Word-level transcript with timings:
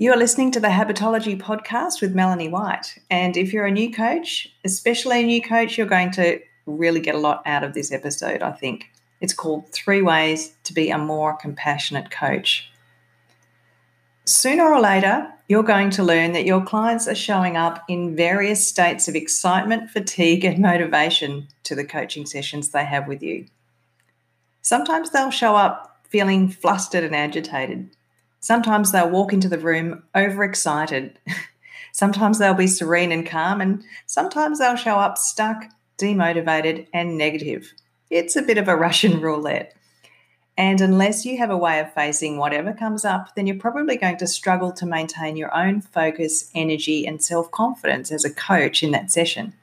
You 0.00 0.10
are 0.14 0.16
listening 0.16 0.50
to 0.52 0.60
the 0.60 0.68
Habitology 0.68 1.38
podcast 1.38 2.00
with 2.00 2.14
Melanie 2.14 2.48
White. 2.48 2.96
And 3.10 3.36
if 3.36 3.52
you're 3.52 3.66
a 3.66 3.70
new 3.70 3.92
coach, 3.92 4.48
especially 4.64 5.20
a 5.20 5.26
new 5.26 5.42
coach, 5.42 5.76
you're 5.76 5.86
going 5.86 6.10
to 6.12 6.40
really 6.64 7.00
get 7.00 7.16
a 7.16 7.18
lot 7.18 7.42
out 7.44 7.64
of 7.64 7.74
this 7.74 7.92
episode, 7.92 8.40
I 8.40 8.52
think. 8.52 8.90
It's 9.20 9.34
called 9.34 9.70
Three 9.74 10.00
Ways 10.00 10.54
to 10.64 10.72
Be 10.72 10.88
a 10.88 10.96
More 10.96 11.36
Compassionate 11.36 12.10
Coach. 12.10 12.72
Sooner 14.24 14.72
or 14.72 14.80
later, 14.80 15.30
you're 15.48 15.62
going 15.62 15.90
to 15.90 16.02
learn 16.02 16.32
that 16.32 16.46
your 16.46 16.64
clients 16.64 17.06
are 17.06 17.14
showing 17.14 17.58
up 17.58 17.84
in 17.86 18.16
various 18.16 18.66
states 18.66 19.06
of 19.06 19.14
excitement, 19.14 19.90
fatigue, 19.90 20.46
and 20.46 20.60
motivation 20.60 21.46
to 21.64 21.74
the 21.74 21.84
coaching 21.84 22.24
sessions 22.24 22.70
they 22.70 22.86
have 22.86 23.06
with 23.06 23.22
you. 23.22 23.44
Sometimes 24.62 25.10
they'll 25.10 25.30
show 25.30 25.56
up 25.56 26.00
feeling 26.08 26.48
flustered 26.48 27.04
and 27.04 27.14
agitated. 27.14 27.94
Sometimes 28.40 28.90
they'll 28.90 29.10
walk 29.10 29.32
into 29.32 29.48
the 29.48 29.58
room 29.58 30.02
overexcited. 30.14 31.18
sometimes 31.92 32.38
they'll 32.38 32.54
be 32.54 32.66
serene 32.66 33.12
and 33.12 33.26
calm, 33.26 33.60
and 33.60 33.84
sometimes 34.06 34.58
they'll 34.58 34.76
show 34.76 34.96
up 34.96 35.18
stuck, 35.18 35.64
demotivated, 35.98 36.86
and 36.92 37.18
negative. 37.18 37.72
It's 38.08 38.36
a 38.36 38.42
bit 38.42 38.58
of 38.58 38.68
a 38.68 38.76
Russian 38.86 39.20
roulette. 39.20 39.74
And 40.56 40.80
unless 40.80 41.24
you 41.24 41.38
have 41.38 41.50
a 41.50 41.56
way 41.56 41.80
of 41.80 41.94
facing 41.94 42.36
whatever 42.36 42.74
comes 42.74 43.04
up, 43.04 43.34
then 43.34 43.46
you're 43.46 43.56
probably 43.56 43.96
going 43.96 44.18
to 44.18 44.26
struggle 44.26 44.72
to 44.72 44.84
maintain 44.84 45.36
your 45.36 45.54
own 45.56 45.80
focus, 45.80 46.50
energy, 46.54 47.06
and 47.06 47.22
self 47.22 47.50
confidence 47.50 48.12
as 48.12 48.24
a 48.24 48.34
coach 48.34 48.82
in 48.82 48.90
that 48.90 49.10
session. 49.10 49.54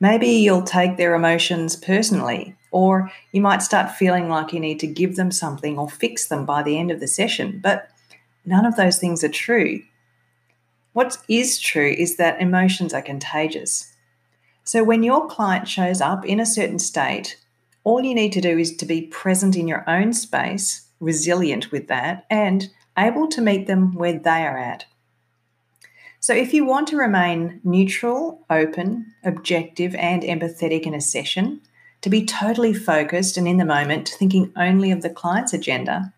Maybe 0.00 0.26
you'll 0.26 0.64
take 0.64 0.96
their 0.96 1.14
emotions 1.14 1.76
personally, 1.76 2.56
or 2.72 3.10
you 3.30 3.40
might 3.40 3.62
start 3.62 3.92
feeling 3.92 4.28
like 4.28 4.52
you 4.52 4.58
need 4.58 4.80
to 4.80 4.86
give 4.86 5.16
them 5.16 5.30
something 5.30 5.78
or 5.78 5.88
fix 5.88 6.26
them 6.26 6.44
by 6.44 6.62
the 6.62 6.76
end 6.76 6.90
of 6.90 7.00
the 7.00 7.06
session. 7.06 7.60
But 7.62 7.88
none 8.44 8.64
of 8.64 8.76
those 8.76 8.98
things 8.98 9.22
are 9.24 9.28
true. 9.28 9.82
What 10.92 11.18
is 11.28 11.58
true 11.58 11.94
is 11.96 12.16
that 12.16 12.40
emotions 12.40 12.92
are 12.92 13.02
contagious. 13.02 13.92
So 14.64 14.84
when 14.84 15.02
your 15.02 15.26
client 15.26 15.68
shows 15.68 16.00
up 16.00 16.24
in 16.24 16.38
a 16.38 16.46
certain 16.46 16.78
state, 16.78 17.38
all 17.84 18.02
you 18.02 18.14
need 18.14 18.32
to 18.32 18.40
do 18.40 18.58
is 18.58 18.76
to 18.76 18.86
be 18.86 19.02
present 19.02 19.56
in 19.56 19.66
your 19.66 19.88
own 19.88 20.12
space, 20.12 20.86
resilient 21.00 21.72
with 21.72 21.88
that, 21.88 22.26
and 22.30 22.70
able 22.96 23.26
to 23.28 23.40
meet 23.40 23.66
them 23.66 23.94
where 23.94 24.18
they 24.18 24.44
are 24.46 24.58
at. 24.58 24.84
So, 26.20 26.32
if 26.34 26.54
you 26.54 26.64
want 26.64 26.86
to 26.88 26.96
remain 26.96 27.60
neutral, 27.64 28.44
open, 28.48 29.12
objective, 29.24 29.96
and 29.96 30.22
empathetic 30.22 30.82
in 30.82 30.94
a 30.94 31.00
session, 31.00 31.60
to 32.02 32.10
be 32.10 32.24
totally 32.24 32.74
focused 32.74 33.36
and 33.36 33.48
in 33.48 33.56
the 33.56 33.64
moment, 33.64 34.08
thinking 34.08 34.52
only 34.56 34.92
of 34.92 35.02
the 35.02 35.10
client's 35.10 35.52
agenda, 35.52 36.12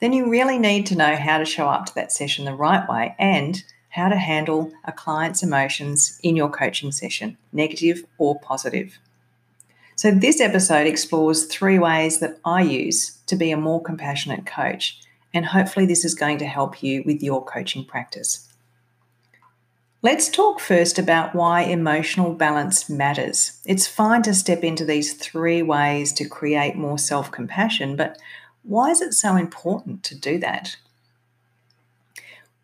then 0.00 0.12
you 0.12 0.28
really 0.28 0.58
need 0.58 0.86
to 0.86 0.96
know 0.96 1.16
how 1.16 1.38
to 1.38 1.44
show 1.44 1.68
up 1.68 1.86
to 1.86 1.94
that 1.94 2.12
session 2.12 2.44
the 2.44 2.54
right 2.54 2.88
way 2.88 3.14
and 3.18 3.64
how 3.90 4.08
to 4.08 4.16
handle 4.16 4.72
a 4.84 4.92
client's 4.92 5.42
emotions 5.42 6.18
in 6.22 6.34
your 6.34 6.50
coaching 6.50 6.90
session, 6.90 7.36
negative 7.52 8.04
or 8.18 8.38
positive. 8.40 8.98
So, 9.96 10.10
this 10.10 10.40
episode 10.40 10.88
explores 10.88 11.46
three 11.46 11.78
ways 11.78 12.18
that 12.18 12.38
I 12.44 12.62
use 12.62 13.18
to 13.26 13.36
be 13.36 13.52
a 13.52 13.56
more 13.56 13.80
compassionate 13.80 14.44
coach, 14.44 15.00
and 15.32 15.46
hopefully, 15.46 15.86
this 15.86 16.04
is 16.04 16.16
going 16.16 16.38
to 16.38 16.46
help 16.46 16.82
you 16.82 17.04
with 17.06 17.22
your 17.22 17.44
coaching 17.44 17.84
practice. 17.84 18.48
Let's 20.04 20.28
talk 20.28 20.60
first 20.60 20.98
about 20.98 21.34
why 21.34 21.62
emotional 21.62 22.34
balance 22.34 22.90
matters. 22.90 23.58
It's 23.64 23.86
fine 23.86 24.22
to 24.24 24.34
step 24.34 24.62
into 24.62 24.84
these 24.84 25.14
three 25.14 25.62
ways 25.62 26.12
to 26.14 26.28
create 26.28 26.76
more 26.76 26.98
self 26.98 27.30
compassion, 27.30 27.96
but 27.96 28.18
why 28.64 28.90
is 28.90 29.00
it 29.00 29.14
so 29.14 29.36
important 29.36 30.02
to 30.04 30.14
do 30.18 30.38
that? 30.38 30.76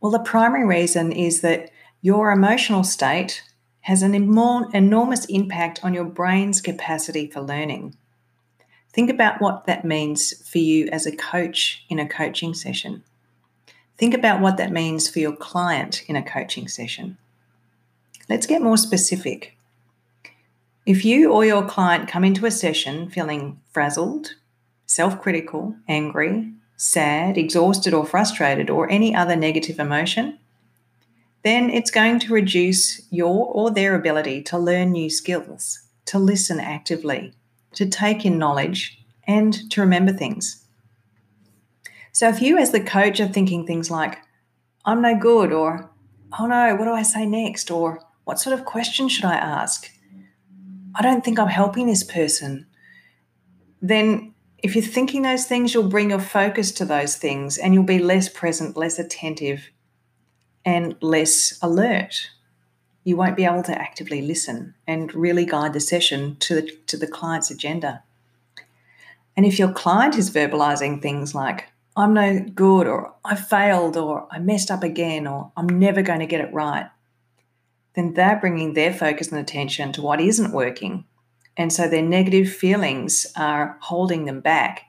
Well, 0.01 0.11
the 0.11 0.19
primary 0.19 0.67
reason 0.67 1.13
is 1.13 1.43
that 1.43 1.71
your 2.01 2.31
emotional 2.31 2.83
state 2.83 3.43
has 3.83 4.03
an 4.03 4.15
enormous 4.15 5.25
impact 5.27 5.81
on 5.85 5.95
your 5.95 6.05
brain's 6.05 6.61
capacity 6.61 7.27
for 7.27 7.41
learning. 7.41 7.97
Think 8.93 9.11
about 9.11 9.41
what 9.41 9.67
that 9.67 9.85
means 9.85 10.35
for 10.49 10.59
you 10.59 10.89
as 10.91 11.07
a 11.07 11.15
coach 11.15 11.85
in 11.89 11.99
a 11.99 12.09
coaching 12.09 12.55
session. 12.55 13.05
Think 13.99 14.15
about 14.15 14.41
what 14.41 14.57
that 14.57 14.73
means 14.73 15.09
for 15.09 15.19
your 15.19 15.37
client 15.37 16.03
in 16.09 16.17
a 16.17 16.23
coaching 16.23 16.67
session. 16.67 17.19
Let's 18.29 18.47
get 18.47 18.63
more 18.63 18.79
specific. 18.79 19.57
If 20.87 21.05
you 21.05 21.31
or 21.31 21.45
your 21.45 21.67
client 21.67 22.09
come 22.09 22.25
into 22.25 22.47
a 22.47 22.51
session 22.51 23.11
feeling 23.11 23.61
frazzled, 23.71 24.35
self 24.91 25.23
critical, 25.23 25.77
angry, 25.87 26.53
sad, 26.77 27.39
exhausted, 27.39 27.95
or 27.95 28.05
frustrated, 28.05 28.69
or 28.69 28.91
any 28.91 29.15
other 29.15 29.37
negative 29.37 29.79
emotion, 29.79 30.37
then 31.45 31.71
it's 31.71 31.93
going 31.93 32.19
to 32.19 32.35
reduce 32.35 33.01
your 33.09 33.47
or 33.47 33.71
their 33.71 33.95
ability 33.95 34.43
to 34.43 34.59
learn 34.59 34.91
new 34.91 35.09
skills, 35.09 35.87
to 36.07 36.19
listen 36.19 36.59
actively, 36.59 37.33
to 37.73 37.87
take 37.87 38.27
in 38.27 38.37
knowledge, 38.37 39.01
and 39.29 39.71
to 39.71 39.81
remember 39.81 40.13
things. 40.13 40.65
So 42.11 42.29
if 42.29 42.43
you, 42.43 42.59
as 42.59 42.73
the 42.73 42.81
coach, 42.81 43.21
are 43.21 43.29
thinking 43.29 43.65
things 43.65 43.93
like, 43.93 44.19
I'm 44.85 45.01
no 45.03 45.17
good, 45.17 45.53
or 45.53 45.89
oh 46.37 46.47
no, 46.47 46.75
what 46.75 46.87
do 46.87 46.93
I 46.93 47.03
say 47.03 47.27
next, 47.27 47.71
or 47.71 48.03
what 48.25 48.41
sort 48.41 48.59
of 48.59 48.67
question 48.67 49.09
should 49.09 49.25
I 49.25 49.37
ask? 49.37 49.89
I 50.97 51.03
don't 51.03 51.25
think 51.25 51.39
I'm 51.39 51.47
helping 51.47 51.87
this 51.87 52.03
person. 52.03 52.67
Then, 53.81 54.35
if 54.63 54.75
you're 54.75 54.85
thinking 54.85 55.23
those 55.23 55.47
things, 55.47 55.75
you'll 55.75 55.89
bring 55.89 56.11
your 56.11 56.21
focus 56.21 56.73
to 56.73 56.85
those 56.85 57.17
things 57.17 57.59
and 57.59 57.75
you'll 57.75 57.83
be 57.83 57.99
less 57.99 58.29
present, 58.29 58.77
less 58.77 58.99
attentive, 58.99 59.71
and 60.65 60.97
less 61.01 61.59
alert. 61.63 62.31
You 63.05 63.17
won't 63.17 63.37
be 63.37 63.45
able 63.45 63.63
to 63.65 63.81
actively 63.81 64.21
listen 64.21 64.75
and 64.87 65.15
really 65.15 65.47
guide 65.47 65.73
the 65.73 65.81
session 65.81 66.37
to 66.41 66.57
the, 66.57 66.71
to 66.87 66.97
the 66.97 67.07
client's 67.07 67.51
agenda. 67.51 68.03
And 69.37 69.47
if 69.47 69.59
your 69.59 69.73
client 69.73 70.17
is 70.17 70.31
verbalizing 70.31 71.01
things 71.01 71.35
like, 71.35 71.69
I'm 71.97 72.15
no 72.15 72.41
good, 72.41 72.87
or 72.87 73.15
I 73.25 73.37
failed, 73.37 73.97
or 73.97 74.29
I 74.31 74.39
messed 74.39 74.71
up 74.71 74.83
again, 74.83 75.27
or 75.27 75.51
I'm 75.57 75.67
never 75.67 76.03
going 76.03 76.21
to 76.21 76.27
get 76.27 76.41
it 76.41 76.53
right, 76.53 76.89
then 77.95 78.15
they're 78.15 78.39
bringing 78.39 78.75
their 78.75 78.93
focus 78.93 79.33
and 79.33 79.41
attention 79.41 79.93
to 79.93 80.03
what 80.03 80.21
isn't 80.21 80.53
working. 80.53 81.05
And 81.61 81.71
so 81.71 81.87
their 81.87 82.01
negative 82.01 82.51
feelings 82.51 83.27
are 83.37 83.77
holding 83.83 84.25
them 84.25 84.41
back. 84.41 84.87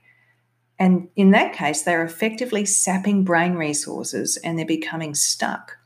And 0.80 1.10
in 1.18 1.32
that 1.32 1.52
case, 1.52 1.82
they're 1.82 2.06
effectively 2.06 2.64
sapping 2.64 3.26
brain 3.26 3.56
resources 3.56 4.38
and 4.38 4.58
they're 4.58 4.66
becoming 4.66 5.14
stuck. 5.14 5.80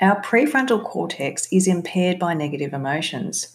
Our 0.00 0.22
prefrontal 0.22 0.82
cortex 0.82 1.46
is 1.52 1.68
impaired 1.68 2.18
by 2.18 2.32
negative 2.32 2.72
emotions. 2.72 3.54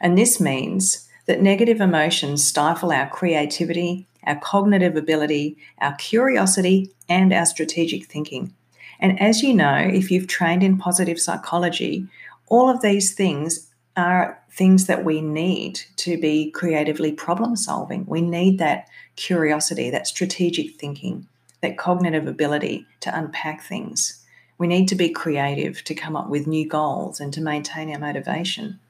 And 0.00 0.16
this 0.16 0.40
means 0.40 1.06
that 1.26 1.42
negative 1.42 1.82
emotions 1.82 2.46
stifle 2.46 2.90
our 2.90 3.10
creativity, 3.10 4.06
our 4.24 4.40
cognitive 4.40 4.96
ability, 4.96 5.58
our 5.82 5.96
curiosity, 5.96 6.92
and 7.10 7.30
our 7.34 7.44
strategic 7.44 8.06
thinking. 8.06 8.54
And 8.98 9.20
as 9.20 9.42
you 9.42 9.52
know, 9.52 9.76
if 9.76 10.10
you've 10.10 10.28
trained 10.28 10.62
in 10.62 10.78
positive 10.78 11.20
psychology, 11.20 12.06
all 12.46 12.70
of 12.70 12.80
these 12.80 13.12
things 13.12 13.69
are 14.00 14.42
things 14.50 14.86
that 14.86 15.04
we 15.04 15.20
need 15.20 15.80
to 15.96 16.18
be 16.18 16.50
creatively 16.50 17.12
problem 17.12 17.56
solving. 17.56 18.04
We 18.06 18.20
need 18.20 18.58
that 18.58 18.88
curiosity, 19.16 19.90
that 19.90 20.06
strategic 20.06 20.80
thinking, 20.80 21.28
that 21.60 21.78
cognitive 21.78 22.26
ability 22.26 22.86
to 23.00 23.16
unpack 23.16 23.62
things. 23.62 24.24
We 24.58 24.66
need 24.66 24.88
to 24.88 24.94
be 24.94 25.10
creative 25.10 25.84
to 25.84 25.94
come 25.94 26.16
up 26.16 26.28
with 26.28 26.46
new 26.46 26.68
goals 26.68 27.20
and 27.20 27.32
to 27.34 27.40
maintain 27.40 27.92
our 27.92 27.98
motivation. 27.98 28.80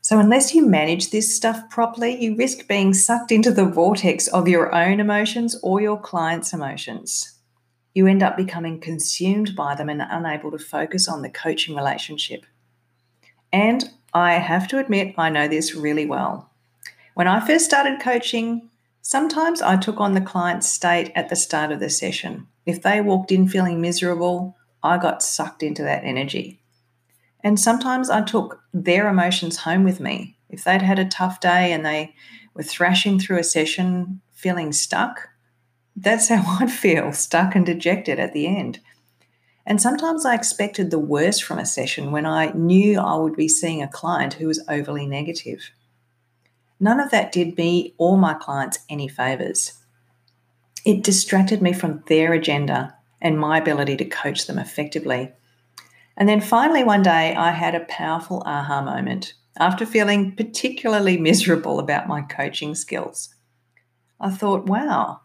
So, 0.00 0.18
unless 0.18 0.54
you 0.54 0.66
manage 0.66 1.10
this 1.10 1.34
stuff 1.34 1.70
properly, 1.70 2.20
you 2.22 2.36
risk 2.36 2.66
being 2.66 2.92
sucked 2.92 3.30
into 3.30 3.52
the 3.52 3.64
vortex 3.64 4.26
of 4.28 4.48
your 4.48 4.74
own 4.74 4.98
emotions 4.98 5.58
or 5.62 5.80
your 5.80 5.98
client's 6.00 6.52
emotions 6.52 7.38
you 7.94 8.06
end 8.06 8.22
up 8.22 8.36
becoming 8.36 8.80
consumed 8.80 9.54
by 9.54 9.74
them 9.74 9.88
and 9.88 10.02
unable 10.02 10.50
to 10.50 10.58
focus 10.58 11.08
on 11.08 11.22
the 11.22 11.30
coaching 11.30 11.76
relationship. 11.76 12.46
And 13.52 13.90
I 14.14 14.34
have 14.34 14.68
to 14.68 14.78
admit, 14.78 15.14
I 15.18 15.30
know 15.30 15.48
this 15.48 15.74
really 15.74 16.06
well. 16.06 16.50
When 17.14 17.28
I 17.28 17.46
first 17.46 17.64
started 17.64 18.00
coaching, 18.00 18.70
sometimes 19.02 19.60
I 19.60 19.76
took 19.76 20.00
on 20.00 20.14
the 20.14 20.20
client's 20.20 20.68
state 20.68 21.12
at 21.14 21.28
the 21.28 21.36
start 21.36 21.70
of 21.70 21.80
the 21.80 21.90
session. 21.90 22.46
If 22.64 22.82
they 22.82 23.00
walked 23.00 23.32
in 23.32 23.48
feeling 23.48 23.80
miserable, 23.80 24.56
I 24.82 24.98
got 24.98 25.22
sucked 25.22 25.62
into 25.62 25.82
that 25.82 26.04
energy. 26.04 26.60
And 27.44 27.58
sometimes 27.58 28.08
I 28.08 28.22
took 28.22 28.62
their 28.72 29.08
emotions 29.08 29.58
home 29.58 29.84
with 29.84 30.00
me. 30.00 30.36
If 30.48 30.64
they'd 30.64 30.82
had 30.82 30.98
a 30.98 31.04
tough 31.04 31.40
day 31.40 31.72
and 31.72 31.84
they 31.84 32.14
were 32.54 32.62
thrashing 32.62 33.18
through 33.18 33.38
a 33.38 33.44
session 33.44 34.20
feeling 34.32 34.72
stuck, 34.72 35.28
that's 35.96 36.28
how 36.28 36.56
I'd 36.60 36.70
feel, 36.70 37.12
stuck 37.12 37.54
and 37.54 37.66
dejected 37.66 38.18
at 38.18 38.32
the 38.32 38.46
end. 38.46 38.80
And 39.64 39.80
sometimes 39.80 40.26
I 40.26 40.34
expected 40.34 40.90
the 40.90 40.98
worst 40.98 41.44
from 41.44 41.58
a 41.58 41.66
session 41.66 42.10
when 42.10 42.26
I 42.26 42.50
knew 42.52 42.98
I 42.98 43.16
would 43.16 43.36
be 43.36 43.48
seeing 43.48 43.82
a 43.82 43.88
client 43.88 44.34
who 44.34 44.48
was 44.48 44.64
overly 44.68 45.06
negative. 45.06 45.70
None 46.80 46.98
of 46.98 47.10
that 47.10 47.30
did 47.30 47.56
me 47.56 47.94
or 47.96 48.18
my 48.18 48.34
clients 48.34 48.80
any 48.88 49.06
favours. 49.06 49.74
It 50.84 51.04
distracted 51.04 51.62
me 51.62 51.72
from 51.72 52.02
their 52.08 52.32
agenda 52.32 52.96
and 53.20 53.38
my 53.38 53.58
ability 53.58 53.96
to 53.98 54.04
coach 54.04 54.46
them 54.46 54.58
effectively. 54.58 55.30
And 56.16 56.28
then 56.28 56.40
finally, 56.40 56.82
one 56.82 57.02
day, 57.02 57.34
I 57.36 57.52
had 57.52 57.76
a 57.76 57.86
powerful 57.86 58.42
aha 58.44 58.82
moment 58.82 59.34
after 59.58 59.86
feeling 59.86 60.34
particularly 60.34 61.18
miserable 61.18 61.78
about 61.78 62.08
my 62.08 62.22
coaching 62.22 62.74
skills. 62.74 63.34
I 64.20 64.30
thought, 64.30 64.66
wow, 64.66 65.20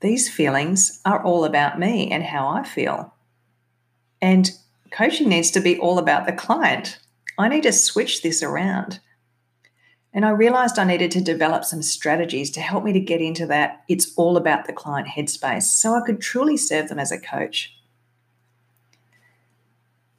these 0.00 0.28
feelings 0.28 1.00
are 1.04 1.22
all 1.22 1.44
about 1.44 1.78
me 1.78 2.10
and 2.10 2.22
how 2.22 2.48
I 2.48 2.62
feel. 2.62 3.13
And 4.24 4.52
coaching 4.90 5.28
needs 5.28 5.50
to 5.50 5.60
be 5.60 5.78
all 5.78 5.98
about 5.98 6.24
the 6.24 6.32
client. 6.32 6.98
I 7.36 7.46
need 7.46 7.64
to 7.64 7.72
switch 7.72 8.22
this 8.22 8.42
around. 8.42 9.00
And 10.14 10.24
I 10.24 10.30
realized 10.30 10.78
I 10.78 10.84
needed 10.84 11.10
to 11.10 11.20
develop 11.20 11.62
some 11.62 11.82
strategies 11.82 12.50
to 12.52 12.62
help 12.62 12.84
me 12.84 12.94
to 12.94 13.00
get 13.00 13.20
into 13.20 13.44
that 13.48 13.82
it's 13.86 14.14
all 14.16 14.38
about 14.38 14.64
the 14.64 14.72
client 14.72 15.08
headspace 15.08 15.64
so 15.64 15.92
I 15.94 16.00
could 16.06 16.22
truly 16.22 16.56
serve 16.56 16.88
them 16.88 16.98
as 16.98 17.12
a 17.12 17.20
coach. 17.20 17.76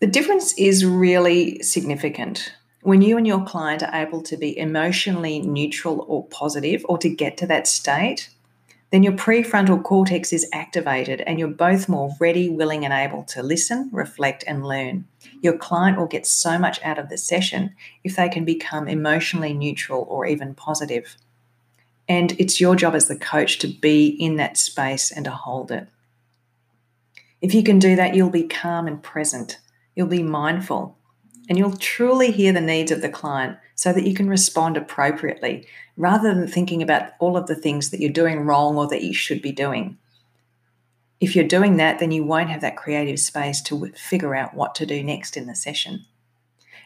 The 0.01 0.07
difference 0.07 0.53
is 0.55 0.85
really 0.85 1.63
significant 1.63 2.53
when 2.83 3.01
you 3.01 3.17
and 3.17 3.25
your 3.25 3.43
client 3.43 3.81
are 3.81 3.95
able 3.95 4.21
to 4.21 4.37
be 4.37 4.55
emotionally 4.55 5.39
neutral 5.39 6.05
or 6.07 6.27
positive 6.27 6.85
or 6.87 6.99
to 6.99 7.09
get 7.09 7.37
to 7.37 7.47
that 7.47 7.65
state 7.65 8.29
then 8.95 9.03
your 9.03 9.11
prefrontal 9.11 9.83
cortex 9.83 10.31
is 10.31 10.47
activated 10.53 11.19
and 11.27 11.37
you're 11.37 11.49
both 11.49 11.89
more 11.89 12.15
ready, 12.17 12.47
willing, 12.47 12.85
and 12.85 12.93
able 12.93 13.23
to 13.23 13.43
listen, 13.43 13.89
reflect, 13.91 14.45
and 14.47 14.65
learn. 14.65 15.05
Your 15.41 15.57
client 15.57 15.97
will 15.97 16.05
get 16.05 16.25
so 16.25 16.57
much 16.57 16.81
out 16.81 16.97
of 16.97 17.09
the 17.09 17.17
session 17.17 17.75
if 18.05 18.15
they 18.15 18.29
can 18.29 18.45
become 18.45 18.87
emotionally 18.87 19.53
neutral 19.53 20.07
or 20.09 20.25
even 20.25 20.55
positive. 20.55 21.17
And 22.07 22.39
it's 22.39 22.61
your 22.61 22.77
job 22.77 22.95
as 22.95 23.09
the 23.09 23.17
coach 23.17 23.59
to 23.59 23.67
be 23.67 24.07
in 24.07 24.37
that 24.37 24.55
space 24.55 25.11
and 25.11 25.25
to 25.25 25.31
hold 25.31 25.71
it. 25.71 25.89
If 27.41 27.53
you 27.53 27.63
can 27.63 27.79
do 27.79 27.97
that, 27.97 28.15
you'll 28.15 28.29
be 28.29 28.47
calm 28.47 28.87
and 28.87 29.03
present. 29.03 29.59
You'll 29.93 30.07
be 30.07 30.23
mindful 30.23 30.97
and 31.47 31.57
you'll 31.57 31.77
truly 31.77 32.31
hear 32.31 32.51
the 32.51 32.61
needs 32.61 32.91
of 32.91 33.01
the 33.01 33.09
client 33.09 33.57
so 33.75 33.93
that 33.93 34.07
you 34.07 34.13
can 34.13 34.29
respond 34.29 34.77
appropriately 34.77 35.67
rather 35.97 36.33
than 36.33 36.47
thinking 36.47 36.81
about 36.81 37.11
all 37.19 37.37
of 37.37 37.47
the 37.47 37.55
things 37.55 37.89
that 37.89 37.99
you're 37.99 38.11
doing 38.11 38.41
wrong 38.41 38.77
or 38.77 38.87
that 38.87 39.03
you 39.03 39.13
should 39.13 39.41
be 39.41 39.51
doing. 39.51 39.97
If 41.19 41.35
you're 41.35 41.47
doing 41.47 41.77
that, 41.77 41.99
then 41.99 42.11
you 42.11 42.23
won't 42.23 42.49
have 42.49 42.61
that 42.61 42.75
creative 42.75 43.19
space 43.19 43.61
to 43.63 43.91
figure 43.91 44.35
out 44.35 44.53
what 44.53 44.75
to 44.75 44.85
do 44.85 45.03
next 45.03 45.37
in 45.37 45.47
the 45.47 45.55
session. 45.55 46.05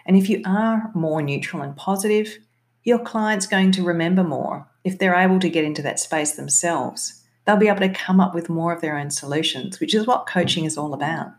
And 0.06 0.16
if 0.16 0.30
you 0.30 0.42
are 0.46 0.92
more 0.94 1.22
neutral 1.22 1.64
and 1.64 1.76
positive, 1.76 2.38
your 2.84 3.00
client's 3.00 3.48
going 3.48 3.72
to 3.74 3.84
remember 3.84 4.24
more. 4.24 4.68
If 4.84 4.98
they're 4.98 5.16
able 5.16 5.40
to 5.40 5.50
get 5.50 5.66
into 5.66 5.82
that 5.82 6.00
space 6.00 6.34
themselves, 6.34 7.24
they'll 7.46 7.58
be 7.58 7.68
able 7.68 7.80
to 7.80 7.90
come 7.90 8.20
up 8.20 8.34
with 8.34 8.50
more 8.50 8.74
of 8.74 8.82
their 8.82 8.98
own 8.98 9.10
solutions, 9.12 9.80
which 9.80 9.94
is 9.94 10.08
what 10.08 10.28
coaching 10.28 10.66
is 10.66 10.78
all 10.78 10.94
about. 10.94 11.32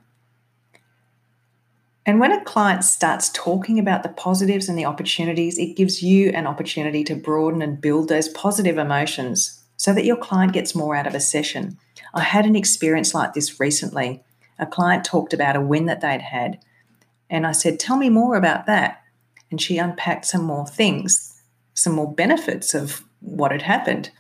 And 2.11 2.19
when 2.19 2.33
a 2.33 2.43
client 2.43 2.83
starts 2.83 3.29
talking 3.29 3.79
about 3.79 4.03
the 4.03 4.09
positives 4.09 4.69
and 4.69 4.77
the 4.77 4.85
opportunities, 4.85 5.57
it 5.59 5.77
gives 5.77 6.03
you 6.03 6.31
an 6.31 6.45
opportunity 6.45 7.05
to 7.05 7.15
broaden 7.15 7.63
and 7.63 7.81
build 7.81 8.09
those 8.09 8.29
positive 8.29 8.79
emotions 8.79 9.63
so 9.77 9.95
that 9.95 10.05
your 10.05 10.17
client 10.17 10.53
gets 10.53 10.75
more 10.75 10.97
out 10.97 11.07
of 11.07 11.15
a 11.15 11.21
session. 11.21 11.79
I 12.13 12.23
had 12.23 12.47
an 12.47 12.57
experience 12.57 13.15
like 13.15 13.35
this 13.35 13.61
recently. 13.61 14.25
A 14.59 14.67
client 14.67 15.05
talked 15.05 15.33
about 15.33 15.55
a 15.55 15.61
win 15.61 15.87
that 15.87 16.01
they'd 16.01 16.21
had, 16.21 16.59
and 17.31 17.47
I 17.47 17.53
said, 17.53 17.79
Tell 17.79 17.97
me 17.97 18.09
more 18.09 18.35
about 18.35 18.67
that. 18.67 19.05
And 19.53 19.63
she 19.63 19.79
unpacked 19.79 20.27
some 20.27 20.43
more 20.43 20.67
things, 20.67 21.41
some 21.75 21.93
more 21.93 22.13
benefits 22.13 22.75
of 22.75 23.05
what 23.21 23.53
had 23.53 23.63
happened. 23.63 24.11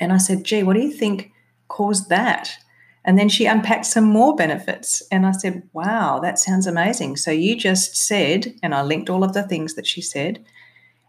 And 0.00 0.10
I 0.10 0.16
said, 0.16 0.44
Gee, 0.44 0.62
what 0.62 0.72
do 0.72 0.80
you 0.80 0.90
think 0.90 1.32
caused 1.68 2.08
that? 2.08 2.56
And 3.04 3.18
then 3.18 3.28
she 3.28 3.46
unpacked 3.46 3.86
some 3.86 4.04
more 4.04 4.34
benefits. 4.34 5.02
And 5.10 5.26
I 5.26 5.32
said, 5.32 5.68
Wow, 5.72 6.20
that 6.20 6.38
sounds 6.38 6.66
amazing. 6.66 7.16
So 7.16 7.30
you 7.30 7.56
just 7.56 7.96
said, 7.96 8.54
and 8.62 8.74
I 8.74 8.82
linked 8.82 9.10
all 9.10 9.24
of 9.24 9.34
the 9.34 9.42
things 9.42 9.74
that 9.74 9.86
she 9.86 10.00
said. 10.00 10.44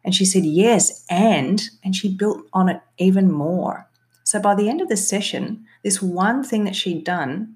And 0.03 0.13
she 0.13 0.25
said, 0.25 0.45
Yes, 0.45 1.05
and, 1.09 1.61
and 1.83 1.95
she 1.95 2.15
built 2.15 2.45
on 2.53 2.69
it 2.69 2.81
even 2.97 3.31
more. 3.31 3.87
So 4.23 4.39
by 4.39 4.55
the 4.55 4.69
end 4.69 4.81
of 4.81 4.89
the 4.89 4.97
session, 4.97 5.65
this 5.83 6.01
one 6.01 6.43
thing 6.43 6.65
that 6.65 6.75
she'd 6.75 7.03
done 7.03 7.55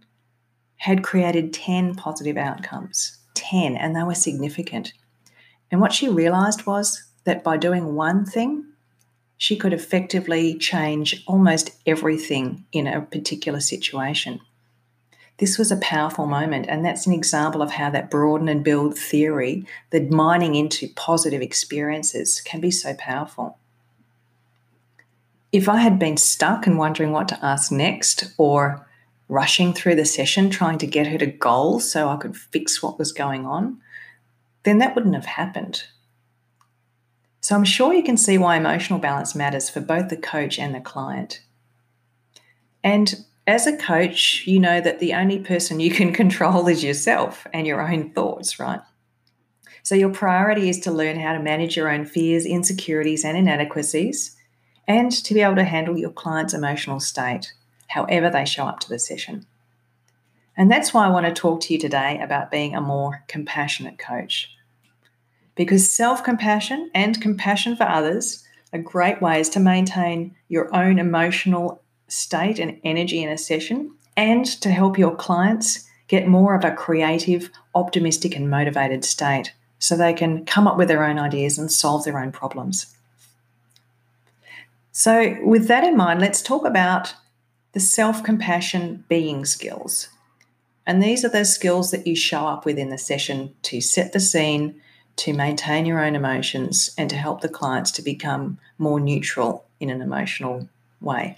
had 0.77 1.03
created 1.03 1.51
10 1.51 1.95
positive 1.95 2.37
outcomes 2.37 3.17
10, 3.35 3.75
and 3.75 3.95
they 3.95 4.03
were 4.03 4.15
significant. 4.15 4.93
And 5.71 5.81
what 5.81 5.93
she 5.93 6.09
realized 6.09 6.65
was 6.65 7.03
that 7.25 7.43
by 7.43 7.57
doing 7.57 7.95
one 7.95 8.25
thing, 8.25 8.65
she 9.39 9.55
could 9.55 9.71
effectively 9.71 10.53
change 10.53 11.23
almost 11.25 11.71
everything 11.87 12.65
in 12.73 12.85
a 12.85 13.01
particular 13.01 13.61
situation. 13.61 14.41
This 15.37 15.57
was 15.57 15.71
a 15.71 15.77
powerful 15.77 16.25
moment, 16.25 16.65
and 16.67 16.83
that's 16.83 17.07
an 17.07 17.13
example 17.13 17.61
of 17.61 17.71
how 17.71 17.89
that 17.89 18.11
broaden 18.11 18.49
and 18.49 18.65
build 18.65 18.97
theory, 18.97 19.65
the 19.91 20.01
mining 20.01 20.55
into 20.55 20.89
positive 20.89 21.41
experiences, 21.41 22.41
can 22.41 22.59
be 22.59 22.69
so 22.69 22.93
powerful. 22.95 23.57
If 25.53 25.69
I 25.69 25.77
had 25.77 25.97
been 25.97 26.17
stuck 26.17 26.67
and 26.67 26.77
wondering 26.77 27.13
what 27.13 27.29
to 27.29 27.43
ask 27.43 27.71
next, 27.71 28.33
or 28.37 28.85
rushing 29.29 29.71
through 29.71 29.95
the 29.95 30.03
session 30.03 30.49
trying 30.49 30.79
to 30.79 30.85
get 30.85 31.07
her 31.07 31.17
to 31.17 31.25
goals 31.27 31.89
so 31.89 32.09
I 32.09 32.17
could 32.17 32.35
fix 32.35 32.83
what 32.83 32.99
was 32.99 33.13
going 33.13 33.45
on, 33.45 33.79
then 34.63 34.79
that 34.79 34.95
wouldn't 34.95 35.15
have 35.15 35.25
happened. 35.25 35.85
So 37.49 37.55
I'm 37.55 37.65
sure 37.65 37.95
you 37.95 38.03
can 38.03 38.15
see 38.15 38.37
why 38.37 38.57
emotional 38.57 38.99
balance 38.99 39.33
matters 39.33 39.71
for 39.71 39.79
both 39.79 40.09
the 40.09 40.17
coach 40.17 40.59
and 40.59 40.75
the 40.75 40.79
client. 40.79 41.41
And 42.83 43.25
as 43.47 43.65
a 43.65 43.75
coach, 43.75 44.43
you 44.45 44.59
know 44.59 44.79
that 44.79 44.99
the 44.99 45.15
only 45.15 45.39
person 45.39 45.79
you 45.79 45.89
can 45.89 46.13
control 46.23 46.67
is 46.67 46.83
yourself 46.83 47.47
and 47.51 47.65
your 47.65 47.81
own 47.81 48.11
thoughts, 48.11 48.59
right? 48.59 48.81
So 49.81 49.95
your 49.95 50.11
priority 50.11 50.69
is 50.69 50.79
to 50.81 50.91
learn 50.91 51.19
how 51.19 51.33
to 51.33 51.39
manage 51.39 51.75
your 51.75 51.89
own 51.89 52.05
fears, 52.05 52.45
insecurities, 52.45 53.25
and 53.25 53.35
inadequacies, 53.35 54.35
and 54.87 55.11
to 55.11 55.33
be 55.33 55.41
able 55.41 55.55
to 55.55 55.63
handle 55.63 55.97
your 55.97 56.11
client's 56.11 56.53
emotional 56.53 56.99
state, 56.99 57.51
however 57.87 58.29
they 58.29 58.45
show 58.45 58.65
up 58.65 58.79
to 58.81 58.89
the 58.89 58.99
session. 58.99 59.47
And 60.55 60.69
that's 60.71 60.93
why 60.93 61.07
I 61.07 61.09
want 61.09 61.25
to 61.25 61.33
talk 61.33 61.61
to 61.61 61.73
you 61.73 61.79
today 61.79 62.19
about 62.21 62.51
being 62.51 62.75
a 62.75 62.79
more 62.79 63.23
compassionate 63.27 63.97
coach 63.97 64.55
because 65.59 65.93
self 65.93 66.23
compassion 66.23 66.89
and 66.95 67.19
compassion 67.19 67.75
for 67.75 67.83
others 67.83 68.45
are 68.71 68.79
great 68.79 69.21
ways 69.21 69.49
to 69.49 69.59
maintain 69.59 70.33
your 70.47 70.73
own 70.73 70.97
emotional 70.97 71.81
state 72.07 72.59
and 72.59 72.79
energy 72.85 73.21
in 73.21 73.27
a 73.27 73.37
session 73.37 73.91
and 74.15 74.45
to 74.45 74.71
help 74.71 74.97
your 74.97 75.13
clients 75.13 75.85
get 76.07 76.29
more 76.29 76.55
of 76.55 76.63
a 76.63 76.71
creative, 76.71 77.49
optimistic, 77.75 78.37
and 78.37 78.49
motivated 78.49 79.03
state 79.03 79.51
so 79.79 79.97
they 79.97 80.13
can 80.13 80.45
come 80.45 80.65
up 80.65 80.77
with 80.77 80.87
their 80.87 81.03
own 81.03 81.19
ideas 81.19 81.57
and 81.57 81.69
solve 81.69 82.05
their 82.05 82.19
own 82.19 82.31
problems. 82.31 82.95
So, 84.93 85.35
with 85.43 85.67
that 85.67 85.83
in 85.83 85.97
mind, 85.97 86.21
let's 86.21 86.41
talk 86.41 86.65
about 86.65 87.15
the 87.73 87.81
self 87.81 88.23
compassion 88.23 89.03
being 89.09 89.43
skills. 89.43 90.07
And 90.85 91.03
these 91.03 91.25
are 91.25 91.29
those 91.29 91.53
skills 91.53 91.91
that 91.91 92.07
you 92.07 92.15
show 92.15 92.47
up 92.47 92.63
with 92.63 92.77
in 92.77 92.91
the 92.91 92.97
session 92.97 93.53
to 93.63 93.81
set 93.81 94.13
the 94.13 94.21
scene, 94.21 94.81
to 95.19 95.33
maintain 95.33 95.85
your 95.85 96.03
own 96.03 96.15
emotions 96.15 96.91
and 96.97 97.09
to 97.09 97.15
help 97.17 97.41
the 97.41 97.49
clients 97.49 97.91
to 97.91 98.01
become 98.01 98.57
more 98.77 99.01
neutral 99.01 99.65
in 99.79 99.89
an 99.89 100.01
emotional 100.01 100.69
way. 101.01 101.37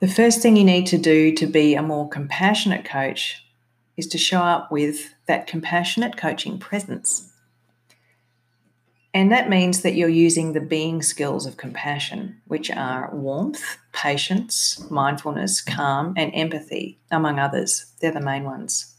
The 0.00 0.08
first 0.08 0.40
thing 0.40 0.56
you 0.56 0.64
need 0.64 0.86
to 0.88 0.98
do 0.98 1.34
to 1.34 1.46
be 1.46 1.74
a 1.74 1.82
more 1.82 2.08
compassionate 2.08 2.86
coach 2.86 3.44
is 3.98 4.06
to 4.08 4.18
show 4.18 4.40
up 4.40 4.72
with 4.72 5.14
that 5.26 5.46
compassionate 5.46 6.16
coaching 6.16 6.58
presence. 6.58 7.30
And 9.12 9.30
that 9.30 9.50
means 9.50 9.82
that 9.82 9.94
you're 9.94 10.08
using 10.08 10.52
the 10.52 10.60
being 10.60 11.02
skills 11.02 11.46
of 11.46 11.58
compassion, 11.58 12.40
which 12.46 12.70
are 12.70 13.10
warmth, 13.12 13.76
patience, 13.92 14.84
mindfulness, 14.90 15.60
calm, 15.60 16.14
and 16.16 16.32
empathy, 16.34 16.98
among 17.10 17.38
others. 17.38 17.92
They're 18.00 18.10
the 18.10 18.20
main 18.20 18.44
ones. 18.44 18.93